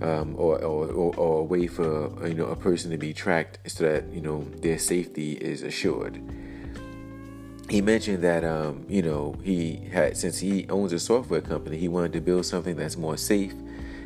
um, 0.00 0.34
or, 0.36 0.62
or, 0.62 1.14
or, 1.14 1.40
a 1.40 1.42
way 1.42 1.66
for 1.66 2.26
you 2.26 2.34
know 2.34 2.46
a 2.46 2.56
person 2.56 2.90
to 2.90 2.98
be 2.98 3.12
tracked 3.12 3.58
so 3.66 3.84
that 3.84 4.12
you 4.12 4.20
know 4.20 4.44
their 4.60 4.78
safety 4.78 5.32
is 5.32 5.62
assured. 5.62 6.22
He 7.68 7.82
mentioned 7.82 8.22
that 8.22 8.44
um, 8.44 8.86
you 8.88 9.02
know 9.02 9.36
he 9.42 9.76
had 9.92 10.16
since 10.16 10.38
he 10.38 10.66
owns 10.68 10.92
a 10.92 10.98
software 10.98 11.40
company, 11.40 11.78
he 11.78 11.88
wanted 11.88 12.12
to 12.12 12.20
build 12.20 12.46
something 12.46 12.76
that's 12.76 12.96
more 12.96 13.16
safe, 13.16 13.52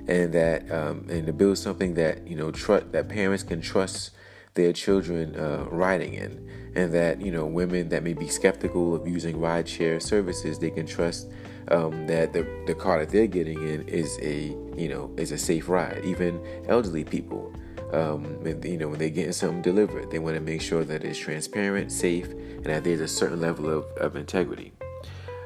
and 0.08 0.32
that 0.32 0.70
um, 0.72 1.06
and 1.10 1.26
to 1.26 1.32
build 1.32 1.58
something 1.58 1.94
that 1.94 2.26
you 2.26 2.36
know 2.36 2.50
tr- 2.50 2.86
that 2.90 3.08
parents 3.08 3.42
can 3.42 3.60
trust 3.60 4.12
their 4.54 4.72
children 4.72 5.36
uh, 5.36 5.66
riding 5.70 6.14
in, 6.14 6.72
and 6.74 6.92
that 6.94 7.20
you 7.20 7.30
know 7.30 7.44
women 7.44 7.90
that 7.90 8.02
may 8.02 8.14
be 8.14 8.28
skeptical 8.28 8.94
of 8.94 9.06
using 9.06 9.36
rideshare 9.36 10.00
services, 10.00 10.58
they 10.58 10.70
can 10.70 10.86
trust 10.86 11.28
um, 11.68 12.06
that 12.06 12.32
the 12.32 12.46
the 12.66 12.74
car 12.74 13.00
that 13.00 13.10
they're 13.10 13.26
getting 13.26 13.62
in 13.68 13.86
is 13.88 14.18
a 14.20 14.56
you 14.82 14.88
know 14.88 15.14
is 15.16 15.32
a 15.32 15.38
safe 15.38 15.68
ride. 15.68 16.02
Even 16.04 16.40
elderly 16.68 17.04
people 17.04 17.54
um, 17.92 18.38
you 18.64 18.78
know, 18.78 18.88
when 18.88 18.98
they're 18.98 19.10
getting 19.10 19.32
something 19.32 19.60
delivered, 19.60 20.10
they 20.10 20.18
want 20.18 20.34
to 20.34 20.40
make 20.40 20.62
sure 20.62 20.82
that 20.82 21.04
it's 21.04 21.18
transparent, 21.18 21.92
safe, 21.92 22.30
and 22.30 22.64
that 22.64 22.84
there's 22.84 23.00
a 23.00 23.08
certain 23.08 23.40
level 23.40 23.68
of, 23.68 23.84
of 23.98 24.16
integrity. 24.16 24.72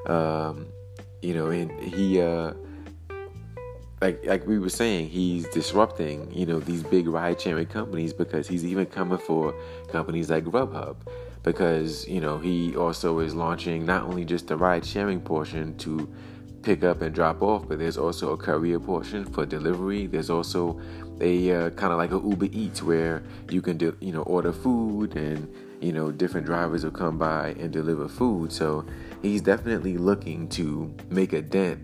Um, 0.06 0.66
you 1.22 1.34
know, 1.34 1.48
and 1.48 1.72
he, 1.80 2.20
uh, 2.20 2.52
like 4.00 4.24
like 4.24 4.46
we 4.46 4.60
were 4.60 4.68
saying, 4.68 5.08
he's 5.08 5.48
disrupting, 5.48 6.32
you 6.32 6.46
know, 6.46 6.60
these 6.60 6.84
big 6.84 7.08
ride 7.08 7.40
sharing 7.40 7.66
companies 7.66 8.12
because 8.12 8.46
he's 8.46 8.64
even 8.64 8.86
coming 8.86 9.18
for 9.18 9.52
companies 9.88 10.30
like 10.30 10.44
Grubhub 10.44 10.96
because 11.42 12.06
you 12.06 12.20
know 12.20 12.38
he 12.38 12.76
also 12.76 13.20
is 13.20 13.34
launching 13.34 13.86
not 13.86 14.02
only 14.02 14.24
just 14.24 14.48
the 14.48 14.56
ride 14.56 14.84
sharing 14.84 15.20
portion 15.20 15.76
to 15.78 16.08
pick 16.66 16.82
up 16.82 17.00
and 17.00 17.14
drop 17.14 17.42
off, 17.42 17.68
but 17.68 17.78
there's 17.78 17.96
also 17.96 18.32
a 18.32 18.36
courier 18.36 18.80
portion 18.80 19.24
for 19.24 19.46
delivery. 19.46 20.08
There's 20.08 20.30
also 20.30 20.80
a 21.20 21.52
uh, 21.52 21.70
kind 21.70 21.92
of 21.92 21.98
like 21.98 22.10
a 22.10 22.16
Uber 22.16 22.48
Eats 22.50 22.82
where 22.82 23.22
you 23.48 23.62
can 23.62 23.76
do, 23.76 23.96
you 24.00 24.10
know 24.10 24.22
order 24.22 24.52
food 24.52 25.14
and 25.14 25.48
you 25.80 25.92
know 25.92 26.10
different 26.10 26.44
drivers 26.44 26.82
will 26.82 26.90
come 26.90 27.18
by 27.18 27.50
and 27.60 27.72
deliver 27.72 28.08
food. 28.08 28.50
So 28.50 28.84
he's 29.22 29.42
definitely 29.42 29.96
looking 29.96 30.48
to 30.58 30.92
make 31.08 31.34
a 31.34 31.40
dent 31.40 31.78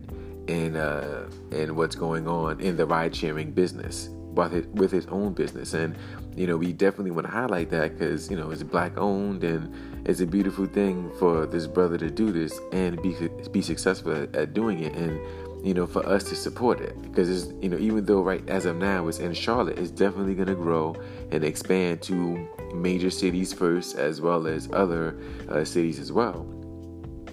in 0.49 0.75
uh, 0.75 1.31
in 1.53 1.77
what's 1.77 1.95
going 1.95 2.27
on 2.27 2.61
in 2.61 2.77
the 2.77 2.85
ride 2.85 3.15
sharing 3.15 3.53
business 3.53 4.09
his, 4.51 4.67
with 4.67 4.91
his 4.91 5.07
own 5.07 5.33
business 5.33 5.75
and 5.75 5.95
you 6.37 6.47
know 6.47 6.57
we 6.57 6.73
definitely 6.73 7.11
want 7.11 7.27
to 7.27 7.33
highlight 7.33 7.71
that 7.71 7.99
because 7.99 8.31
you 8.31 8.37
know 8.37 8.51
it's 8.51 8.63
black 8.63 8.97
owned 8.99 9.45
and 9.45 9.73
it's 10.07 10.21
a 10.21 10.27
beautiful 10.27 10.67
thing 10.67 11.11
for 11.19 11.47
this 11.47 11.67
brother 11.67 11.99
to 11.99 12.11
do 12.11 12.33
this 12.33 12.59
and 12.73 13.01
be 13.03 13.15
be 13.51 13.63
successful 13.63 14.13
at, 14.13 14.35
at 14.35 14.55
doing 14.55 14.81
it 14.81 14.95
and 14.95 15.21
you 15.65 15.75
know 15.75 15.87
for 15.87 16.05
us 16.07 16.25
to 16.25 16.35
support 16.35 16.81
it. 16.81 17.01
Because 17.03 17.29
it's 17.31 17.53
you 17.63 17.69
know 17.69 17.79
even 17.79 18.05
though 18.05 18.23
right 18.23 18.47
as 18.49 18.65
of 18.65 18.77
now 18.77 19.09
it's 19.09 19.19
in 19.19 19.35
Charlotte 19.35 19.79
it's 19.79 19.91
definitely 19.91 20.35
going 20.35 20.49
to 20.49 20.55
grow 20.55 20.97
and 21.31 21.45
expand 21.45 22.03
to 22.03 22.49
major 22.75 23.11
cities 23.11 23.53
first 23.53 23.97
as 23.97 24.21
well 24.21 24.47
as 24.47 24.69
other 24.73 25.17
uh, 25.49 25.65
cities 25.65 25.99
as 25.99 26.11
well. 26.11 26.47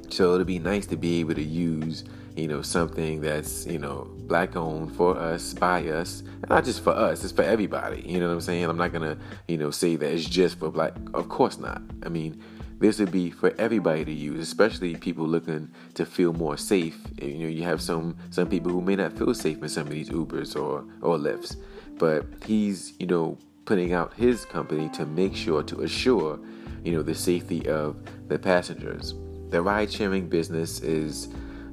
So 0.09 0.33
it'll 0.33 0.45
be 0.45 0.59
nice 0.59 0.85
to 0.87 0.97
be 0.97 1.19
able 1.19 1.35
to 1.35 1.43
use 1.43 2.03
you 2.39 2.47
know, 2.47 2.61
something 2.61 3.21
that's, 3.21 3.65
you 3.65 3.79
know, 3.79 4.09
black 4.29 4.55
owned 4.55 4.95
for 4.95 5.17
us, 5.17 5.53
by 5.53 5.85
us, 5.89 6.21
and 6.21 6.49
not 6.49 6.63
just 6.63 6.81
for 6.81 6.91
us, 6.91 7.23
it's 7.23 7.33
for 7.33 7.41
everybody. 7.41 8.01
You 8.05 8.19
know 8.19 8.27
what 8.27 8.35
I'm 8.35 8.41
saying? 8.41 8.63
I'm 8.63 8.77
not 8.77 8.93
gonna, 8.93 9.17
you 9.49 9.57
know, 9.57 9.71
say 9.71 9.97
that 9.97 10.09
it's 10.09 10.25
just 10.25 10.59
for 10.59 10.71
black. 10.71 10.93
Of 11.13 11.27
course 11.27 11.57
not. 11.57 11.81
I 12.03 12.09
mean, 12.09 12.41
this 12.79 12.99
would 12.99 13.11
be 13.11 13.29
for 13.31 13.53
everybody 13.57 14.05
to 14.05 14.13
use, 14.13 14.39
especially 14.39 14.95
people 14.95 15.27
looking 15.27 15.69
to 15.95 16.05
feel 16.05 16.31
more 16.31 16.55
safe. 16.55 16.97
You 17.21 17.39
know, 17.39 17.47
you 17.47 17.63
have 17.63 17.81
some 17.81 18.15
some 18.29 18.47
people 18.47 18.71
who 18.71 18.81
may 18.81 18.95
not 18.95 19.17
feel 19.17 19.33
safe 19.33 19.61
in 19.61 19.67
some 19.67 19.87
of 19.87 19.93
these 19.93 20.09
Ubers 20.09 20.55
or 20.55 20.85
or 21.01 21.17
Lyfts, 21.17 21.57
but 21.97 22.25
he's, 22.45 22.93
you 22.99 23.07
know, 23.07 23.37
putting 23.65 23.93
out 23.93 24.13
his 24.13 24.45
company 24.45 24.89
to 24.89 25.05
make 25.05 25.35
sure 25.35 25.61
to 25.63 25.81
assure, 25.81 26.39
you 26.83 26.93
know, 26.93 27.01
the 27.03 27.15
safety 27.15 27.67
of 27.67 27.97
the 28.29 28.39
passengers. 28.39 29.13
The 29.49 29.61
ride 29.61 29.91
sharing 29.91 30.29
business 30.29 30.79
is 30.81 31.29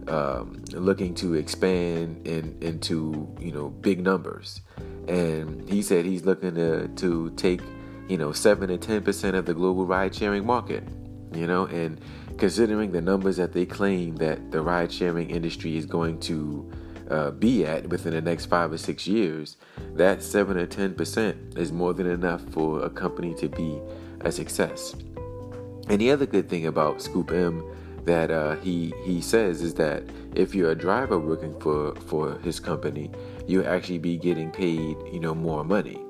um, 0.09 0.63
looking 0.73 1.15
to 1.17 1.35
expand 1.35 2.27
in, 2.27 2.57
into 2.61 3.35
you 3.41 3.53
know 3.53 3.69
big 3.69 4.01
numbers, 4.03 4.61
and 5.09 5.69
he 5.69 5.83
said 5.83 6.05
he's 6.05 6.25
looking 6.25 6.55
to 6.55 6.89
to 6.89 7.31
take 7.31 7.61
you 8.09 8.17
know 8.17 8.33
seven 8.33 8.69
to 8.69 8.79
ten 8.79 9.03
percent 9.03 9.37
of 9.37 9.47
the 9.47 9.55
global 9.55 9.87
ride 9.87 10.15
sharing 10.15 10.47
market. 10.47 10.85
You 11.33 11.47
know, 11.47 11.67
and 11.67 12.01
considering 12.39 12.93
the 12.93 13.01
numbers 13.01 13.37
that 13.37 13.53
they 13.53 13.67
claim 13.67 14.17
that 14.17 14.53
the 14.53 14.63
ride 14.63 14.93
sharing 14.93 15.31
industry 15.31 15.77
is 15.77 15.85
going 15.85 16.21
to 16.21 16.71
uh, 17.11 17.31
be 17.33 17.65
at 17.67 17.89
within 17.89 18.13
the 18.13 18.21
next 18.21 18.47
five 18.47 18.73
or 18.73 18.79
six 18.79 19.07
years, 19.07 19.57
that 19.95 20.23
seven 20.23 20.57
or 20.57 20.67
ten 20.67 20.95
percent 20.95 21.59
is 21.59 21.73
more 21.73 21.93
than 21.93 22.07
enough 22.07 22.43
for 22.51 22.83
a 22.85 22.91
company 22.91 23.35
to 23.35 23.49
be 23.49 23.81
a 24.21 24.33
success. 24.33 24.95
And 25.89 26.01
the 26.01 26.11
other 26.11 26.27
good 26.27 26.49
thing 26.49 26.67
about 26.67 27.03
Scoop 27.03 27.31
M 27.31 27.63
that 28.07 28.31
uh, 28.31 28.57
he 28.57 28.95
he 29.05 29.21
says 29.21 29.63
is 29.63 29.75
that 29.75 30.03
if 30.35 30.55
you're 30.55 30.71
a 30.71 30.77
driver 30.77 31.19
working 31.19 31.59
for 31.61 31.95
for 32.07 32.39
his 32.39 32.59
company, 32.59 33.11
you'll 33.47 33.67
actually 33.69 33.99
be 33.99 34.17
getting 34.17 34.51
paid 34.51 34.97
you 35.13 35.21
know 35.21 35.35
more 35.35 35.65
money. 35.65 36.01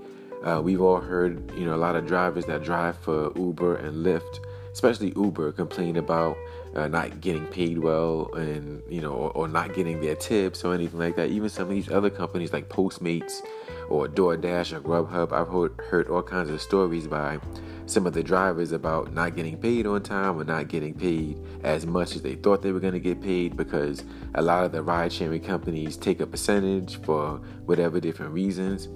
Uh, 0.45 0.61
we've 0.63 0.81
all 0.81 1.01
heard 1.01 1.51
you 1.57 1.65
know 1.65 1.75
a 1.75 1.83
lot 1.87 1.97
of 1.97 2.07
drivers 2.07 2.47
that 2.47 2.63
drive 2.63 2.97
for 2.99 3.33
Uber 3.37 3.77
and 3.77 4.05
Lyft, 4.07 4.41
especially 4.73 5.13
Uber, 5.17 5.53
complain 5.53 5.97
about 5.97 6.37
uh, 6.77 6.87
not 6.87 7.21
getting 7.23 7.47
paid 7.47 7.79
well 7.79 8.31
and 8.35 8.83
you 8.89 9.01
know 9.01 9.13
or, 9.13 9.31
or, 9.31 9.49
not 9.49 9.75
getting 9.75 10.01
their 10.01 10.15
tips 10.15 10.63
or 10.65 10.75
anything 10.75 10.99
like 10.99 11.17
that. 11.17 11.31
Even 11.31 11.49
some 11.49 11.65
of 11.65 11.71
these 11.71 11.91
other 11.91 12.11
companies 12.11 12.53
like 12.53 12.69
Postmates 12.69 13.41
or 13.89 14.07
DoorDash 14.09 14.73
or 14.73 14.81
Grubhub, 14.81 15.33
I've 15.33 15.49
heard, 15.49 15.75
heard 15.89 16.09
all 16.09 16.23
kinds 16.23 16.51
of 16.51 16.61
stories 16.61 17.07
by 17.07 17.39
some 17.87 18.07
of 18.07 18.13
the 18.13 18.23
drivers 18.23 18.73
about 18.73 19.13
not 19.13 19.37
getting 19.37 19.57
paid 19.57 19.87
on 19.87 20.03
time 20.03 20.39
or 20.39 20.45
not 20.45 20.69
getting 20.69 20.93
paid 20.93 21.41
as 21.63 21.87
much 21.87 22.17
as 22.17 22.23
they 22.23 22.35
thought 22.35 22.63
they 22.63 22.73
were 22.73 22.81
going 22.81 22.93
to 22.93 23.01
get 23.01 23.21
paid 23.21 23.57
because 23.57 24.05
a 24.35 24.43
lot 24.43 24.65
of 24.65 24.73
the 24.73 24.83
ride 24.83 25.13
sharing 25.13 25.41
companies 25.41 25.97
take 25.97 26.21
a 26.21 26.27
percentage 26.27 27.01
for 27.03 27.37
whatever 27.65 28.01
different 28.01 28.33
reasons. 28.33 28.89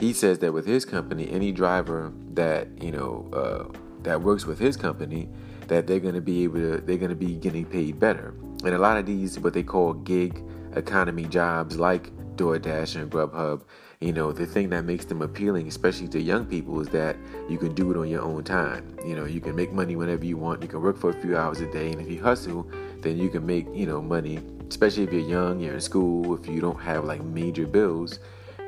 He 0.00 0.12
says 0.12 0.38
that 0.40 0.52
with 0.52 0.66
his 0.66 0.84
company, 0.84 1.30
any 1.30 1.52
driver 1.52 2.12
that 2.32 2.66
you 2.82 2.90
know 2.90 3.28
uh, 3.32 3.78
that 4.02 4.22
works 4.22 4.46
with 4.46 4.58
his 4.58 4.76
company, 4.76 5.28
that 5.68 5.86
they're 5.86 6.00
going 6.00 6.14
to 6.14 6.20
be 6.20 6.44
able 6.44 6.60
to 6.60 6.80
they're 6.80 6.98
going 6.98 7.10
to 7.10 7.16
be 7.16 7.36
getting 7.36 7.64
paid 7.64 8.00
better. 8.00 8.34
And 8.64 8.74
a 8.74 8.78
lot 8.78 8.96
of 8.96 9.06
these 9.06 9.38
what 9.38 9.52
they 9.52 9.62
call 9.62 9.92
gig 9.92 10.42
economy 10.74 11.24
jobs 11.24 11.78
like 11.78 12.10
DoorDash 12.36 12.96
and 12.96 13.10
Grubhub, 13.10 13.62
you 14.04 14.12
know, 14.12 14.32
the 14.32 14.44
thing 14.44 14.68
that 14.68 14.84
makes 14.84 15.06
them 15.06 15.22
appealing, 15.22 15.66
especially 15.66 16.08
to 16.08 16.20
young 16.20 16.44
people, 16.44 16.78
is 16.78 16.88
that 16.88 17.16
you 17.48 17.56
can 17.56 17.74
do 17.74 17.90
it 17.90 17.96
on 17.96 18.06
your 18.06 18.20
own 18.20 18.44
time. 18.44 18.94
You 19.02 19.16
know, 19.16 19.24
you 19.24 19.40
can 19.40 19.56
make 19.56 19.72
money 19.72 19.96
whenever 19.96 20.26
you 20.26 20.36
want. 20.36 20.60
You 20.60 20.68
can 20.68 20.82
work 20.82 20.98
for 20.98 21.08
a 21.08 21.14
few 21.14 21.38
hours 21.38 21.60
a 21.60 21.72
day, 21.72 21.90
and 21.90 22.02
if 22.02 22.10
you 22.10 22.22
hustle, 22.22 22.68
then 23.00 23.16
you 23.16 23.30
can 23.30 23.46
make 23.46 23.66
you 23.72 23.86
know 23.86 24.02
money. 24.02 24.40
Especially 24.68 25.04
if 25.04 25.12
you're 25.12 25.22
young, 25.22 25.58
you're 25.58 25.74
in 25.74 25.80
school, 25.80 26.34
if 26.34 26.46
you 26.46 26.60
don't 26.60 26.78
have 26.80 27.06
like 27.06 27.24
major 27.24 27.66
bills, 27.66 28.18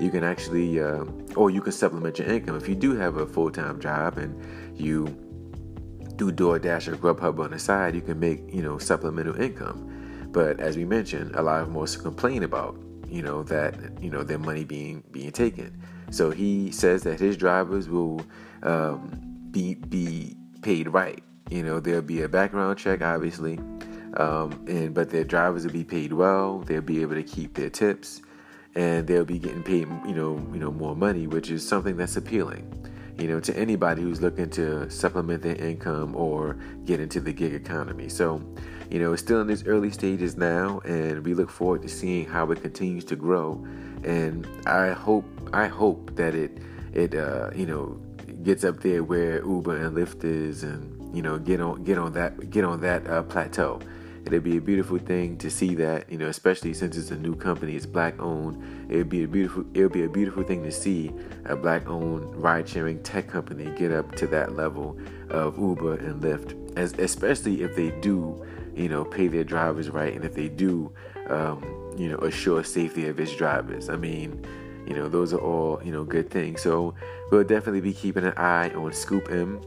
you 0.00 0.10
can 0.10 0.24
actually, 0.24 0.80
uh, 0.80 1.04
or 1.34 1.50
you 1.50 1.60
can 1.60 1.72
supplement 1.72 2.18
your 2.18 2.28
income. 2.28 2.56
If 2.56 2.66
you 2.66 2.74
do 2.74 2.96
have 2.96 3.16
a 3.16 3.26
full 3.26 3.50
time 3.50 3.78
job 3.78 4.16
and 4.16 4.40
you 4.74 5.04
do 6.16 6.32
DoorDash 6.32 6.88
or 6.88 6.96
Grubhub 6.96 7.38
on 7.40 7.50
the 7.50 7.58
side, 7.58 7.94
you 7.94 8.00
can 8.00 8.18
make 8.18 8.40
you 8.50 8.62
know 8.62 8.78
supplemental 8.78 9.38
income. 9.38 10.30
But 10.32 10.60
as 10.60 10.78
we 10.78 10.86
mentioned, 10.86 11.34
a 11.34 11.42
lot 11.42 11.60
of 11.60 11.66
them 11.66 11.76
also 11.76 12.00
complain 12.00 12.42
about 12.42 12.78
you 13.08 13.22
know 13.22 13.42
that 13.44 13.74
you 14.00 14.10
know 14.10 14.22
their 14.22 14.38
money 14.38 14.64
being 14.64 15.02
being 15.12 15.32
taken. 15.32 15.80
So 16.10 16.30
he 16.30 16.70
says 16.70 17.02
that 17.02 17.18
his 17.18 17.36
drivers 17.36 17.88
will 17.88 18.24
um, 18.62 19.48
be 19.50 19.74
be 19.74 20.36
paid 20.62 20.88
right. 20.88 21.22
You 21.50 21.62
know 21.62 21.80
there'll 21.80 22.02
be 22.02 22.22
a 22.22 22.28
background 22.28 22.78
check, 22.78 23.02
obviously, 23.02 23.58
um, 24.16 24.64
and 24.68 24.94
but 24.94 25.10
their 25.10 25.24
drivers 25.24 25.64
will 25.64 25.72
be 25.72 25.84
paid 25.84 26.12
well. 26.12 26.60
They'll 26.60 26.80
be 26.80 27.02
able 27.02 27.14
to 27.14 27.22
keep 27.22 27.54
their 27.54 27.70
tips, 27.70 28.22
and 28.74 29.06
they'll 29.06 29.24
be 29.24 29.38
getting 29.38 29.62
paid 29.62 29.88
you 30.06 30.14
know 30.14 30.44
you 30.52 30.58
know 30.58 30.70
more 30.70 30.96
money, 30.96 31.26
which 31.26 31.50
is 31.50 31.66
something 31.66 31.96
that's 31.96 32.16
appealing. 32.16 32.72
You 33.18 33.28
know, 33.28 33.40
to 33.40 33.56
anybody 33.56 34.02
who's 34.02 34.20
looking 34.20 34.50
to 34.50 34.90
supplement 34.90 35.42
their 35.42 35.56
income 35.56 36.14
or 36.14 36.58
get 36.84 37.00
into 37.00 37.18
the 37.18 37.32
gig 37.32 37.54
economy. 37.54 38.10
So, 38.10 38.42
you 38.90 38.98
know, 38.98 39.12
it's 39.12 39.22
still 39.22 39.40
in 39.40 39.50
its 39.50 39.64
early 39.66 39.90
stages 39.90 40.36
now, 40.36 40.80
and 40.84 41.24
we 41.24 41.34
look 41.34 41.50
forward 41.50 41.82
to 41.82 41.88
seeing 41.88 42.26
how 42.26 42.50
it 42.50 42.62
continues 42.62 43.04
to 43.06 43.16
grow. 43.16 43.64
And 44.04 44.46
I 44.66 44.90
hope, 44.90 45.24
I 45.52 45.66
hope 45.66 46.14
that 46.16 46.34
it, 46.34 46.58
it, 46.92 47.14
uh, 47.14 47.50
you 47.54 47.66
know, 47.66 48.00
gets 48.42 48.64
up 48.64 48.80
there 48.80 49.02
where 49.02 49.44
Uber 49.44 49.76
and 49.76 49.96
Lyft 49.96 50.24
is, 50.24 50.62
and 50.62 51.14
you 51.14 51.22
know, 51.22 51.38
get 51.38 51.60
on, 51.60 51.82
get 51.82 51.98
on 51.98 52.12
that, 52.12 52.50
get 52.50 52.64
on 52.64 52.80
that 52.82 53.06
uh, 53.08 53.22
plateau. 53.22 53.80
It'd 54.26 54.42
be 54.42 54.56
a 54.56 54.60
beautiful 54.60 54.98
thing 54.98 55.38
to 55.38 55.48
see 55.48 55.76
that, 55.76 56.10
you 56.10 56.18
know, 56.18 56.26
especially 56.26 56.74
since 56.74 56.96
it's 56.96 57.12
a 57.12 57.16
new 57.16 57.36
company, 57.36 57.76
it's 57.76 57.86
black 57.86 58.20
owned. 58.20 58.90
It'd 58.90 59.08
be 59.08 59.22
a 59.22 59.28
beautiful, 59.28 59.64
it'll 59.72 59.88
be 59.88 60.02
a 60.02 60.08
beautiful 60.08 60.42
thing 60.42 60.64
to 60.64 60.72
see 60.72 61.12
a 61.44 61.54
black 61.54 61.88
owned 61.88 62.34
ride 62.34 62.68
sharing 62.68 63.00
tech 63.04 63.28
company 63.28 63.70
get 63.78 63.92
up 63.92 64.16
to 64.16 64.26
that 64.28 64.56
level 64.56 64.98
of 65.30 65.56
Uber 65.56 65.98
and 65.98 66.20
Lyft, 66.20 66.76
as 66.76 66.92
especially 66.94 67.62
if 67.62 67.76
they 67.76 67.92
do 68.00 68.44
you 68.76 68.88
know, 68.88 69.04
pay 69.04 69.26
their 69.26 69.44
drivers 69.44 69.90
right, 69.90 70.14
and 70.14 70.24
if 70.24 70.34
they 70.34 70.48
do, 70.48 70.92
um, 71.28 71.62
you 71.96 72.08
know, 72.08 72.18
assure 72.18 72.62
safety 72.62 73.08
of 73.08 73.18
its 73.18 73.34
drivers. 73.34 73.88
I 73.88 73.96
mean, 73.96 74.46
you 74.86 74.94
know, 74.94 75.08
those 75.08 75.32
are 75.32 75.38
all 75.38 75.80
you 75.82 75.90
know 75.90 76.04
good 76.04 76.30
things. 76.30 76.60
So 76.62 76.94
we'll 77.30 77.44
definitely 77.44 77.80
be 77.80 77.94
keeping 77.94 78.24
an 78.24 78.34
eye 78.36 78.70
on 78.70 78.92
Scoop 78.92 79.28
M. 79.30 79.60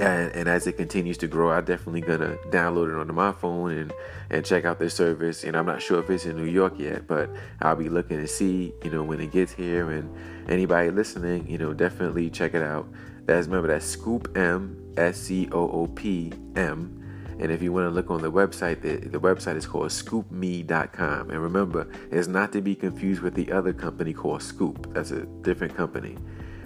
And, 0.00 0.32
and, 0.32 0.48
as 0.48 0.66
it 0.66 0.72
continues 0.72 1.16
to 1.18 1.28
grow, 1.28 1.52
I'm 1.52 1.64
definitely 1.64 2.00
gonna 2.00 2.36
download 2.50 2.92
it 2.92 2.98
onto 2.98 3.12
my 3.12 3.30
phone 3.30 3.70
and 3.70 3.92
and 4.28 4.44
check 4.44 4.64
out 4.64 4.80
this 4.80 4.92
service. 4.92 5.44
And 5.44 5.56
I'm 5.56 5.66
not 5.66 5.80
sure 5.80 6.00
if 6.00 6.10
it's 6.10 6.24
in 6.24 6.36
New 6.36 6.50
York 6.50 6.74
yet, 6.78 7.06
but 7.06 7.30
I'll 7.62 7.76
be 7.76 7.88
looking 7.88 8.18
to 8.18 8.26
see, 8.26 8.72
you 8.82 8.90
know, 8.90 9.04
when 9.04 9.20
it 9.20 9.30
gets 9.30 9.52
here. 9.52 9.92
And 9.92 10.12
anybody 10.48 10.90
listening, 10.90 11.48
you 11.48 11.58
know, 11.58 11.72
definitely 11.72 12.28
check 12.28 12.54
it 12.54 12.62
out. 12.62 12.88
That's 13.26 13.46
remember 13.46 13.68
that's 13.68 13.86
Scoop 13.86 14.36
M, 14.36 14.76
S 14.96 15.16
C 15.16 15.48
O 15.52 15.70
O 15.70 15.86
P 15.86 16.32
M 16.56 17.03
and 17.38 17.50
if 17.50 17.62
you 17.62 17.72
want 17.72 17.86
to 17.86 17.90
look 17.90 18.10
on 18.10 18.22
the 18.22 18.30
website, 18.30 18.80
the, 18.80 18.96
the 19.08 19.18
website 19.18 19.56
is 19.56 19.66
called 19.66 19.88
scoopme.com. 19.88 21.30
And 21.30 21.42
remember, 21.42 21.88
it's 22.10 22.28
not 22.28 22.52
to 22.52 22.60
be 22.60 22.74
confused 22.74 23.22
with 23.22 23.34
the 23.34 23.50
other 23.50 23.72
company 23.72 24.12
called 24.12 24.42
Scoop. 24.42 24.92
That's 24.94 25.10
a 25.10 25.22
different 25.42 25.76
company. 25.76 26.16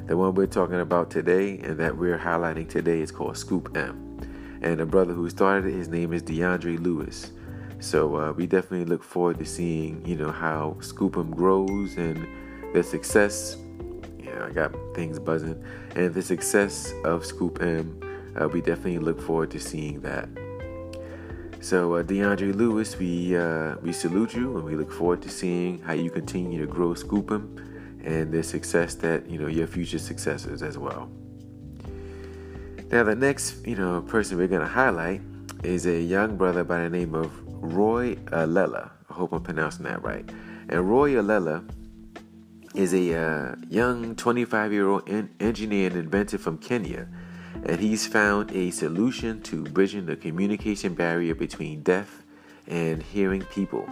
The 0.07 0.17
one 0.17 0.35
we're 0.35 0.47
talking 0.47 0.81
about 0.81 1.11
today 1.11 1.59
and 1.59 1.79
that 1.79 1.97
we're 1.97 2.19
highlighting 2.19 2.69
today 2.69 3.01
is 3.01 3.11
called 3.11 3.37
Scoop 3.37 3.77
M. 3.77 4.21
And 4.61 4.81
the 4.81 4.87
brother 4.87 5.15
who 5.15 5.29
started 5.31 5.73
it, 5.73 5.77
his 5.77 5.89
name 5.89 6.13
is 6.13 6.23
DeAndre 6.23 6.83
Lewis. 6.83 7.31
So 7.81 8.17
uh, 8.17 8.33
we 8.33 8.47
definitely 8.47 8.87
look 8.87 9.05
forward 9.05 9.39
to 9.39 9.45
seeing, 9.45 10.05
you 10.05 10.17
know, 10.17 10.33
how 10.33 10.77
Scoop 10.81 11.17
M 11.17 11.31
grows 11.31 11.97
and 11.97 12.27
the 12.75 12.83
success. 12.83 13.57
Yeah, 14.19 14.45
I 14.45 14.51
got 14.51 14.75
things 14.95 15.19
buzzing. 15.19 15.63
And 15.95 16.13
the 16.13 16.23
success 16.23 16.93
of 17.05 17.25
Scoop 17.25 17.63
M, 17.63 18.01
uh, 18.39 18.49
we 18.49 18.61
definitely 18.61 18.99
look 18.99 19.21
forward 19.21 19.51
to 19.53 19.61
seeing 19.61 20.01
that. 20.01 20.29
So, 21.61 21.95
uh, 21.95 22.03
DeAndre 22.05 22.55
Lewis, 22.55 22.97
we 22.99 23.37
uh, 23.37 23.75
we 23.83 23.93
salute 23.93 24.33
you 24.33 24.57
and 24.57 24.65
we 24.65 24.77
look 24.77 24.93
forward 24.93 25.21
to 25.23 25.29
seeing 25.29 25.81
how 25.81 25.93
you 25.93 26.09
continue 26.09 26.61
to 26.61 26.67
grow 26.67 26.95
Scoop 26.95 27.33
M 27.33 28.01
and 28.05 28.33
the 28.33 28.45
success 28.45 28.95
that 28.97 29.29
you 29.29 29.39
know 29.39 29.49
your 29.49 29.67
future 29.67 29.99
successors 29.99 30.63
as 30.63 30.79
well. 30.79 31.11
Now, 32.93 33.03
the 33.03 33.17
next 33.17 33.67
you 33.67 33.75
know 33.75 34.01
person 34.03 34.39
we're 34.39 34.47
going 34.47 34.61
to 34.61 34.69
highlight 34.69 35.21
is 35.65 35.87
a 35.87 36.01
young 36.01 36.37
brother 36.37 36.63
by 36.63 36.85
the 36.85 36.91
name 36.91 37.15
of 37.15 37.33
Roy 37.47 38.15
Alela. 38.27 38.91
I 39.11 39.15
hope 39.15 39.33
I'm 39.33 39.43
pronouncing 39.43 39.85
that 39.85 40.03
right. 40.05 40.29
And 40.69 40.89
Roy 40.89 41.15
Alela 41.15 41.69
is 42.75 42.95
a 42.95 43.19
uh, 43.19 43.55
young 43.69 44.15
25 44.15 44.73
year 44.73 44.89
old 44.89 45.09
en- 45.09 45.31
engineer 45.41 45.89
and 45.89 45.97
inventor 45.97 46.39
from 46.39 46.59
Kenya 46.59 47.09
and 47.67 47.81
he's 47.81 48.07
found 48.07 48.53
a 48.53 48.71
solution 48.71 49.43
to 49.43 49.65
bridging 49.65 50.07
the 50.07 50.17
communication 50.17 50.95
barrier 50.95 51.35
between 51.35 51.83
deaf 51.83 52.23
and 52.67 53.03
hearing 53.03 53.43
people. 53.43 53.89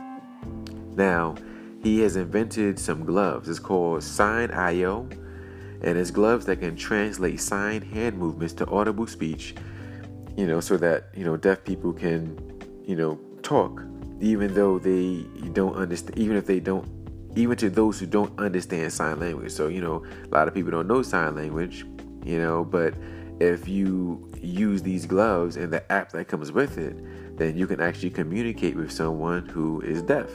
Now, 0.94 1.34
he 1.82 2.00
has 2.00 2.16
invented 2.16 2.78
some 2.78 3.04
gloves. 3.04 3.48
It's 3.48 3.58
called 3.58 4.02
Sign 4.02 4.50
IO, 4.50 5.08
and 5.82 5.98
it's 5.98 6.10
gloves 6.10 6.46
that 6.46 6.60
can 6.60 6.76
translate 6.76 7.40
sign 7.40 7.82
hand 7.82 8.18
movements 8.18 8.54
to 8.54 8.66
audible 8.68 9.06
speech, 9.06 9.54
you 10.36 10.46
know, 10.46 10.60
so 10.60 10.76
that, 10.76 11.08
you 11.14 11.24
know, 11.24 11.36
deaf 11.36 11.64
people 11.64 11.92
can, 11.92 12.38
you 12.84 12.96
know, 12.96 13.18
talk 13.42 13.82
even 14.20 14.54
though 14.54 14.78
they 14.78 15.24
don't 15.52 15.74
understand 15.76 16.18
even 16.18 16.36
if 16.36 16.46
they 16.46 16.60
don't 16.60 16.88
even 17.36 17.56
to 17.56 17.68
those 17.68 18.00
who 18.00 18.06
don't 18.06 18.38
understand 18.40 18.90
sign 18.92 19.20
language. 19.20 19.52
So, 19.52 19.68
you 19.68 19.82
know, 19.82 20.04
a 20.24 20.34
lot 20.34 20.48
of 20.48 20.54
people 20.54 20.70
don't 20.70 20.88
know 20.88 21.02
sign 21.02 21.34
language, 21.34 21.84
you 22.24 22.38
know, 22.38 22.64
but 22.64 22.94
if 23.40 23.68
you 23.68 24.30
use 24.40 24.82
these 24.82 25.06
gloves 25.06 25.56
and 25.56 25.72
the 25.72 25.90
app 25.92 26.10
that 26.12 26.28
comes 26.28 26.52
with 26.52 26.78
it, 26.78 26.96
then 27.36 27.56
you 27.56 27.66
can 27.66 27.80
actually 27.80 28.10
communicate 28.10 28.76
with 28.76 28.90
someone 28.90 29.46
who 29.46 29.80
is 29.82 30.02
deaf. 30.02 30.30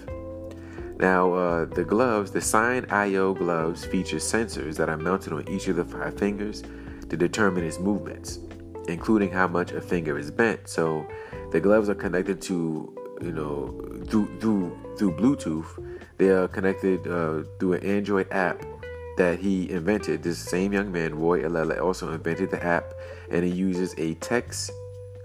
Now, 1.00 1.34
uh, 1.34 1.66
the 1.66 1.84
gloves, 1.84 2.30
the 2.30 2.42
Sign 2.42 2.86
IO 2.92 3.34
gloves, 3.34 3.84
feature 3.86 4.18
sensors 4.18 4.76
that 4.76 4.88
are 4.88 4.98
mounted 4.98 5.34
on 5.34 5.48
each 5.50 5.68
of 5.68 5.78
the 5.78 5.86
five 5.86 6.18
fingers 6.18 6.62
to 7.10 7.18
determine 7.18 7.64
its 7.64 7.80
movements, 7.80 8.40
including 8.88 9.32
how 9.32 9.48
much 9.48 9.72
a 9.72 9.82
finger 9.82 10.20
is 10.20 10.30
bent. 10.30 10.68
So, 10.68 11.08
the 11.52 11.60
gloves 11.60 11.90
are 11.90 11.96
connected 11.96 12.40
to, 12.44 12.96
you 13.20 13.32
know, 13.32 14.04
through 14.10 14.40
through 14.40 14.96
through 14.96 15.14
Bluetooth. 15.14 15.98
They 16.18 16.30
are 16.30 16.48
connected 16.48 17.08
uh, 17.08 17.44
through 17.60 17.74
an 17.74 17.84
Android 17.84 18.28
app 18.32 18.64
that 19.18 19.40
he 19.40 19.70
invented. 19.70 20.24
This 20.24 20.40
same 20.40 20.74
young 20.74 20.92
man, 20.92 21.16
Roy 21.16 21.42
Alela, 21.42 21.82
also 21.82 22.12
invented 22.12 22.52
the 22.52 22.64
app, 22.64 22.94
and 23.30 23.44
he 23.44 23.52
uses 23.52 23.94
a 23.98 24.16
text 24.16 24.72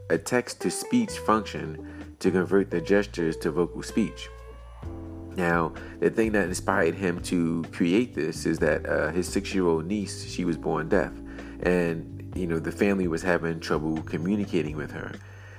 a 0.09 0.17
text 0.17 0.61
to 0.61 0.71
speech 0.71 1.19
function 1.19 2.15
to 2.21 2.31
convert 2.31 2.71
the 2.71 2.81
gestures 2.81 3.37
to 3.37 3.51
vocal 3.51 3.83
speech. 3.83 4.29
Now, 5.35 5.75
the 6.01 6.11
thing 6.11 6.33
that 6.33 6.47
inspired 6.47 6.95
him 6.95 7.21
to 7.23 7.65
create 7.73 8.15
this 8.15 8.47
is 8.47 8.59
that 8.61 8.87
uh, 8.87 9.11
his 9.11 9.29
six-year-old 9.29 9.85
niece, 9.85 10.25
she 10.25 10.45
was 10.45 10.57
born 10.57 10.89
deaf, 10.89 11.13
and 11.61 12.33
you 12.35 12.47
know 12.47 12.59
the 12.59 12.73
family 12.73 13.09
was 13.09 13.23
having 13.23 13.61
trouble 13.61 14.01
communicating 14.03 14.77
with 14.77 14.91
her. 14.93 15.13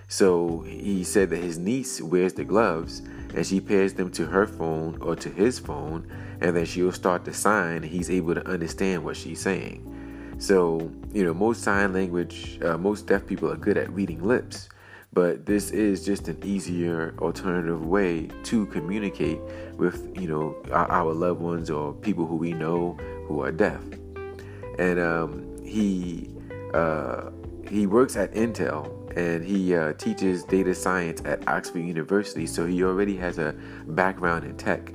So 0.08 0.62
he 0.62 1.04
said 1.04 1.30
that 1.32 1.38
his 1.38 1.58
niece 1.58 2.02
wears 2.02 2.34
the 2.34 2.46
gloves 2.46 3.02
and 3.36 3.46
she 3.46 3.60
pairs 3.60 3.94
them 3.94 4.10
to 4.12 4.26
her 4.26 4.48
phone 4.48 4.98
or 5.02 5.16
to 5.18 5.30
his 5.30 5.60
phone, 5.60 6.10
and 6.40 6.56
then 6.56 6.66
she'll 6.66 6.94
start 6.94 7.26
to 7.26 7.34
sign. 7.34 7.78
And 7.78 7.86
he's 7.86 8.10
able 8.10 8.34
to 8.36 8.48
understand 8.48 9.04
what 9.04 9.18
she's 9.18 9.42
saying. 9.42 9.84
So, 10.40 10.92
you 11.14 11.26
know, 11.26 11.34
most 11.34 11.62
sign 11.64 11.94
language, 11.94 12.60
uh, 12.64 12.78
most 12.78 13.08
deaf 13.08 13.26
people 13.26 13.52
are 13.52 13.58
good 13.58 13.78
at 13.78 13.92
reading 13.92 14.24
lips, 14.24 14.70
but 15.12 15.46
this 15.46 15.72
is 15.72 16.06
just 16.06 16.28
an 16.28 16.40
easier 16.44 17.16
alternative 17.20 17.86
way 17.86 18.30
to 18.44 18.66
communicate 18.68 19.40
with, 19.78 20.16
you 20.16 20.28
know, 20.28 20.56
our, 20.72 20.90
our 20.90 21.14
loved 21.14 21.42
ones 21.42 21.70
or 21.70 21.94
people 21.94 22.26
who 22.26 22.36
we 22.36 22.54
know 22.54 22.94
who 23.28 23.42
are 23.42 23.52
deaf. 23.52 23.82
And 24.78 25.00
um, 25.00 25.58
he 25.66 26.30
uh, 26.74 27.32
he 27.68 27.88
works 27.88 28.16
at 28.16 28.34
Intel 28.34 28.97
and 29.18 29.44
he 29.44 29.76
uh, 29.76 29.94
teaches 29.94 30.44
data 30.44 30.76
science 30.76 31.24
at 31.26 31.46
Oxford 31.48 31.80
University, 31.80 32.46
so 32.46 32.68
he 32.68 32.84
already 32.84 33.18
has 33.18 33.40
a 33.40 33.56
background 33.88 34.46
in 34.46 34.56
tech. 34.56 34.94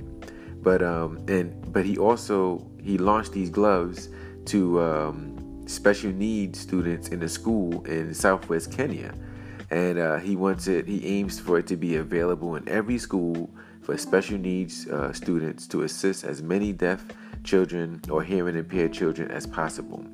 But 0.63 0.81
um, 0.81 1.19
and 1.27 1.73
but 1.73 1.85
he 1.85 1.99
also 1.99 2.65
he 2.81 2.99
launched 2.99 3.33
these 3.33 3.51
gloves 3.51 4.11
to 4.47 4.81
um, 4.81 5.67
special 5.67 6.13
needs 6.13 6.61
students 6.61 7.09
in 7.09 7.21
a 7.25 7.29
school 7.29 7.85
in 7.85 8.15
Southwest 8.15 8.71
Kenya, 8.71 9.13
and 9.71 9.99
uh, 9.99 10.19
he 10.19 10.37
wants 10.37 10.69
it. 10.69 10.87
He 10.87 11.05
aims 11.05 11.41
for 11.41 11.59
it 11.59 11.67
to 11.67 11.77
be 11.77 11.97
available 11.97 12.55
in 12.55 12.69
every 12.69 12.99
school 12.99 13.51
for 13.81 13.99
special 13.99 14.39
needs 14.39 14.87
uh, 14.87 15.13
students 15.13 15.67
to 15.67 15.83
assist 15.83 16.23
as 16.23 16.43
many 16.43 16.73
deaf 16.73 17.05
children 17.43 18.01
or 18.09 18.23
hearing 18.23 18.57
impaired 18.57 18.93
children 18.93 19.33
as 19.33 19.49
possible. 19.49 20.07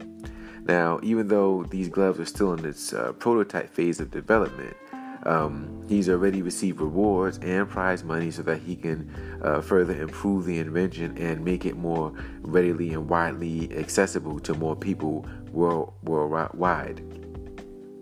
Now, 0.69 1.01
even 1.03 1.29
though 1.29 1.65
these 1.65 1.89
gloves 1.89 2.21
are 2.21 2.27
still 2.27 2.53
in 2.53 2.65
its 2.65 2.93
uh, 2.93 3.13
prototype 3.13 3.71
phase 3.71 4.01
of 4.01 4.11
development, 4.11 4.77
um, 5.25 5.85
he's 5.89 6.09
already 6.09 6.43
received 6.43 6.81
rewards 6.81 7.39
and 7.39 7.69
prize 7.69 8.05
money 8.05 8.31
so 8.31 8.43
that 8.43 8.61
he 8.61 8.77
can 8.77 9.11
uh, 9.43 9.63
further 9.63 10.01
improve 10.01 10.45
the 10.45 10.59
invention 10.59 11.17
and 11.17 11.43
make 11.45 11.65
it 11.65 11.77
more 11.77 12.13
readily 12.43 12.93
and 12.93 13.09
widely 13.09 13.75
accessible 13.77 14.39
to 14.41 14.55
more 14.55 14.77
people 14.77 15.27
world, 15.53 15.95
worldwide. 16.03 17.03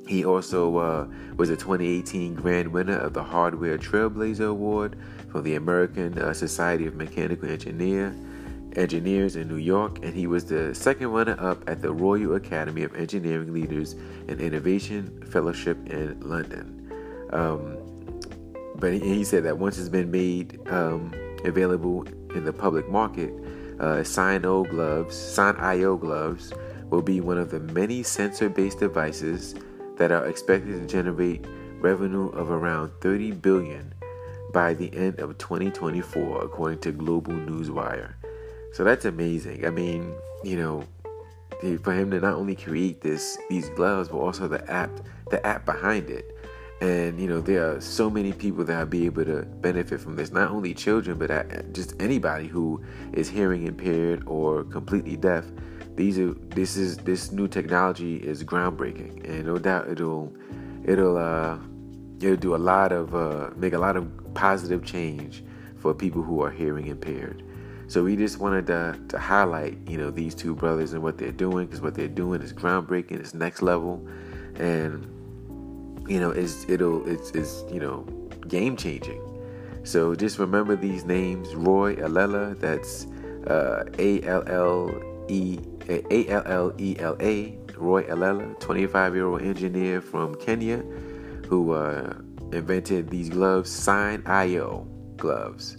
He 0.09 0.25
also 0.25 0.77
uh, 0.77 1.09
was 1.37 1.51
a 1.51 1.57
2018 1.57 2.35
grand 2.35 2.69
winner 2.69 2.99
of 2.99 3.13
the 3.13 3.25
Hardware 3.25 3.79
Trailblazer 3.79 4.49
Award 4.49 4.97
from 5.31 5.43
the 5.43 5.55
American 5.55 6.19
uh, 6.19 6.33
Society 6.33 6.87
of 6.87 6.95
Mechanical 6.95 7.49
Engineer 7.49 8.15
engineers 8.77 9.37
in 9.37 9.49
New 9.49 9.57
York, 9.57 9.99
and 10.03 10.15
he 10.15 10.27
was 10.27 10.45
the 10.45 10.75
second 10.75 11.09
runner 11.09 11.37
up 11.39 11.69
at 11.69 11.83
the 11.83 11.93
Royal 11.93 12.35
Academy 12.35 12.83
of 12.83 12.95
Engineering 12.95 13.53
Leaders 13.53 13.95
and 14.29 14.41
Innovation 14.41 15.23
Fellowship 15.31 15.79
in 15.89 16.21
London. 16.21 16.73
Um, 17.33 17.79
but 18.77 18.93
he, 18.93 19.01
he, 19.01 19.25
said 19.25 19.45
that 19.45 19.59
once 19.59 19.79
it's 19.79 19.89
been 19.89 20.11
made 20.11 20.61
um, 20.69 21.13
available 21.45 22.07
in 22.35 22.45
the 22.45 22.53
public 22.53 22.89
market, 22.89 23.33
uh, 23.81 24.05
Sign-O 24.05 24.65
gloves, 24.65 25.17
Sign-IO 25.17 25.97
gloves, 25.97 26.53
will 26.91 27.03
be 27.03 27.21
one 27.21 27.39
of 27.39 27.51
the 27.51 27.61
many 27.61 28.03
sensor-based 28.03 28.79
devices 28.79 29.55
that 29.97 30.13
are 30.13 30.27
expected 30.27 30.81
to 30.81 30.87
generate 30.87 31.45
revenue 31.81 32.29
of 32.31 32.51
around 32.51 32.91
30 33.01 33.33
billion 33.33 33.93
by 34.53 34.75
the 34.75 34.95
end 34.95 35.19
of 35.21 35.37
2024, 35.39 36.45
according 36.45 36.79
to 36.81 36.93
Global 36.93 37.33
Newswire. 37.33 38.15
So 38.77 38.85
that's 38.85 39.07
amazing. 39.07 39.65
I 39.65 39.71
mean, 39.71 40.15
you 40.45 40.59
know, 40.59 40.85
for 41.83 41.95
him 41.95 42.11
to 42.11 42.21
not 42.21 42.35
only 42.35 42.55
create 42.55 43.01
this 43.01 43.39
these 43.49 43.71
gloves, 43.71 44.11
but 44.11 44.19
also 44.19 44.49
the 44.49 44.71
app, 44.71 44.91
the 45.31 45.45
app 45.47 45.65
behind 45.65 46.11
it. 46.11 46.27
And 46.83 47.19
you 47.19 47.27
know, 47.27 47.41
there 47.41 47.71
are 47.71 47.81
so 47.81 48.11
many 48.11 48.35
people 48.35 48.65
that 48.65 48.79
will 48.79 48.85
be 48.85 49.07
able 49.07 49.25
to 49.25 49.47
benefit 49.63 49.99
from 49.99 50.15
this. 50.15 50.31
Not 50.31 50.51
only 50.51 50.75
children, 50.75 51.17
but 51.17 51.73
just 51.73 51.95
anybody 52.03 52.49
who 52.49 52.83
is 53.15 53.31
hearing 53.31 53.67
impaired 53.67 54.25
or 54.27 54.65
completely 54.65 55.17
deaf. 55.17 55.47
These 55.95 56.19
are 56.19 56.35
this 56.35 56.77
is 56.77 56.99
this 56.99 57.33
new 57.33 57.49
technology 57.49 58.17
is 58.17 58.45
groundbreaking, 58.45 59.27
and 59.27 59.47
no 59.47 59.57
doubt 59.57 59.89
it'll 59.89 60.35
it'll 60.85 61.17
uh, 61.17 61.57
it'll 62.21 62.37
do 62.37 62.55
a 62.55 62.61
lot 62.73 62.93
of 62.93 63.15
uh, 63.15 63.49
make 63.57 63.73
a 63.73 63.79
lot 63.79 63.97
of 63.97 64.07
positive 64.35 64.85
change 64.85 65.43
for 65.79 65.95
people 65.95 66.21
who 66.21 66.43
are 66.43 66.51
hearing 66.51 66.89
impaired. 66.89 67.43
So 67.89 68.03
we 68.03 68.17
just 68.17 68.39
wanted 68.39 68.67
to, 68.67 68.99
to 69.09 69.19
highlight, 69.19 69.79
you 69.89 69.97
know, 69.97 70.11
these 70.11 70.35
two 70.35 70.55
brothers 70.55 70.93
and 70.93 71.03
what 71.03 71.19
they're 71.19 71.31
doing 71.31 71.67
because 71.67 71.81
what 71.81 71.95
they're 71.95 72.09
doing 72.09 72.43
is 72.43 72.53
groundbreaking, 72.53 73.21
it's 73.21 73.33
next 73.33 73.63
level, 73.63 74.07
and 74.57 75.07
you 76.09 76.21
know, 76.21 76.31
it's 76.31 76.69
it'll 76.69 77.07
it's 77.09 77.31
it's 77.31 77.65
you 77.71 77.81
know 77.81 78.03
game 78.49 78.77
changing. 78.77 79.23
So 79.85 80.15
just 80.15 80.39
remember 80.39 80.75
these 80.75 81.05
names: 81.05 81.55
Roy 81.55 81.95
Alela, 81.97 82.59
that's 82.59 83.07
uh, 83.47 83.85
A 83.99 84.23
L 84.23 84.43
L 84.49 84.91
E 85.29 85.61
A 85.89 86.29
L 86.29 86.43
L 86.47 86.73
E 86.79 86.97
L 86.99 87.17
A, 87.21 87.57
Roy 87.77 88.03
Alela, 88.05 88.59
25 88.59 89.15
year 89.15 89.27
old 89.27 89.43
engineer 89.43 90.01
from 90.01 90.35
Kenya, 90.37 90.79
who 91.49 91.73
uh, 91.73 92.15
invented 92.53 93.11
these 93.11 93.29
gloves, 93.29 93.71
Sign 93.71 94.23
IO 94.27 94.89
gloves. 95.17 95.77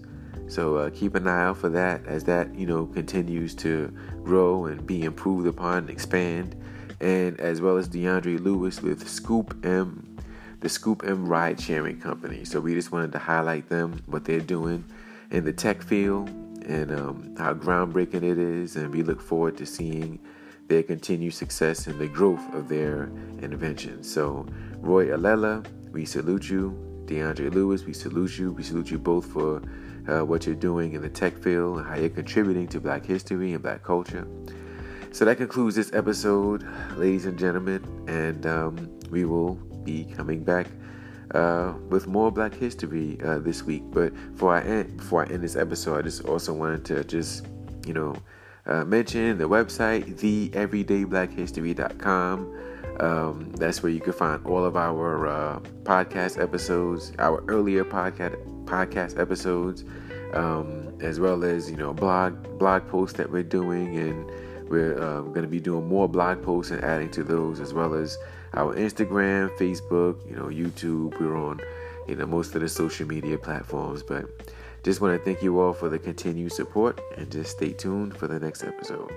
So 0.47 0.77
uh, 0.77 0.89
keep 0.91 1.15
an 1.15 1.27
eye 1.27 1.45
out 1.45 1.57
for 1.57 1.69
that 1.69 2.05
as 2.05 2.23
that 2.25 2.53
you 2.55 2.65
know 2.65 2.85
continues 2.87 3.53
to 3.55 3.93
grow 4.23 4.65
and 4.65 4.85
be 4.85 5.03
improved 5.03 5.47
upon 5.47 5.79
and 5.79 5.89
expand, 5.89 6.55
and 7.01 7.39
as 7.39 7.61
well 7.61 7.77
as 7.77 7.89
DeAndre 7.89 8.39
Lewis 8.39 8.81
with 8.81 9.07
Scoop 9.07 9.57
M, 9.65 10.17
the 10.61 10.69
Scoop 10.69 11.03
M 11.05 11.27
ride 11.27 11.59
sharing 11.59 11.99
company. 11.99 12.45
So 12.45 12.59
we 12.59 12.73
just 12.73 12.91
wanted 12.91 13.11
to 13.13 13.19
highlight 13.19 13.69
them, 13.69 14.01
what 14.05 14.25
they're 14.25 14.39
doing 14.39 14.85
in 15.31 15.43
the 15.43 15.53
tech 15.53 15.81
field, 15.81 16.29
and 16.29 16.91
um, 16.91 17.35
how 17.37 17.53
groundbreaking 17.53 18.23
it 18.23 18.37
is, 18.37 18.75
and 18.75 18.93
we 18.93 19.03
look 19.03 19.21
forward 19.21 19.57
to 19.57 19.65
seeing 19.65 20.19
their 20.67 20.83
continued 20.83 21.33
success 21.33 21.87
and 21.87 21.97
the 21.99 22.07
growth 22.07 22.53
of 22.53 22.67
their 22.67 23.03
invention. 23.41 24.03
So 24.03 24.45
Roy 24.79 25.07
Alela, 25.07 25.65
we 25.91 26.03
salute 26.05 26.49
you 26.49 26.87
DeAndre 27.07 27.53
Lewis, 27.53 27.85
we 27.85 27.93
salute 27.93 28.37
you. 28.37 28.51
We 28.51 28.63
salute 28.63 28.91
you 28.91 28.99
both 28.99 29.25
for 29.25 29.61
uh, 30.07 30.21
what 30.21 30.45
you're 30.45 30.55
doing 30.55 30.93
in 30.93 31.01
the 31.01 31.09
tech 31.09 31.37
field 31.37 31.79
and 31.79 31.87
how 31.87 31.95
you're 31.95 32.09
contributing 32.09 32.67
to 32.69 32.79
Black 32.79 33.05
history 33.05 33.53
and 33.53 33.61
Black 33.61 33.83
culture. 33.83 34.27
So 35.11 35.25
that 35.25 35.37
concludes 35.37 35.75
this 35.75 35.93
episode, 35.93 36.65
ladies 36.95 37.25
and 37.25 37.37
gentlemen, 37.37 37.83
and 38.07 38.45
um, 38.45 38.99
we 39.09 39.25
will 39.25 39.55
be 39.83 40.03
coming 40.03 40.43
back 40.43 40.67
uh, 41.33 41.73
with 41.89 42.05
more 42.07 42.31
Black 42.31 42.53
history 42.53 43.17
uh, 43.23 43.39
this 43.39 43.63
week. 43.63 43.83
But 43.91 44.13
before 44.33 44.55
I 44.55 44.61
end, 44.61 44.97
before 44.97 45.25
I 45.25 45.29
end 45.29 45.43
this 45.43 45.55
episode, 45.55 45.99
I 45.99 46.01
just 46.03 46.25
also 46.25 46.53
wanted 46.53 46.85
to 46.85 47.03
just 47.03 47.47
you 47.85 47.93
know 47.93 48.15
uh, 48.65 48.85
mention 48.85 49.37
the 49.37 49.49
website, 49.49 50.17
theeverydayblackhistory.com. 50.19 52.63
Um, 52.99 53.51
that's 53.53 53.83
where 53.83 53.91
you 53.91 53.99
can 53.99 54.13
find 54.13 54.43
all 54.45 54.65
of 54.65 54.75
our 54.75 55.27
uh, 55.27 55.59
podcast 55.83 56.41
episodes, 56.41 57.11
our 57.19 57.43
earlier 57.47 57.85
podcast 57.85 58.35
podcast 58.67 59.19
episodes, 59.19 59.83
um, 60.33 60.93
as 61.01 61.19
well 61.19 61.43
as 61.43 61.71
you 61.71 61.77
know 61.77 61.93
blog 61.93 62.59
blog 62.59 62.87
posts 62.87 63.17
that 63.17 63.31
we're 63.31 63.43
doing, 63.43 63.97
and 63.97 64.29
we're 64.69 65.01
uh, 65.01 65.21
going 65.21 65.43
to 65.43 65.47
be 65.47 65.59
doing 65.59 65.87
more 65.87 66.07
blog 66.07 66.43
posts 66.43 66.71
and 66.71 66.83
adding 66.83 67.09
to 67.11 67.23
those, 67.23 67.59
as 67.59 67.73
well 67.73 67.93
as 67.93 68.17
our 68.53 68.75
Instagram, 68.75 69.49
Facebook, 69.57 70.27
you 70.29 70.35
know, 70.35 70.45
YouTube. 70.45 71.19
We're 71.19 71.37
on 71.37 71.59
you 72.07 72.15
know 72.15 72.25
most 72.25 72.53
of 72.55 72.61
the 72.61 72.69
social 72.69 73.07
media 73.07 73.37
platforms, 73.37 74.03
but 74.03 74.25
just 74.83 75.01
want 75.01 75.17
to 75.17 75.25
thank 75.25 75.41
you 75.41 75.59
all 75.59 75.73
for 75.73 75.89
the 75.89 75.99
continued 75.99 76.51
support, 76.51 76.99
and 77.17 77.31
just 77.31 77.51
stay 77.51 77.73
tuned 77.73 78.15
for 78.17 78.27
the 78.27 78.39
next 78.39 78.63
episode. 78.63 79.11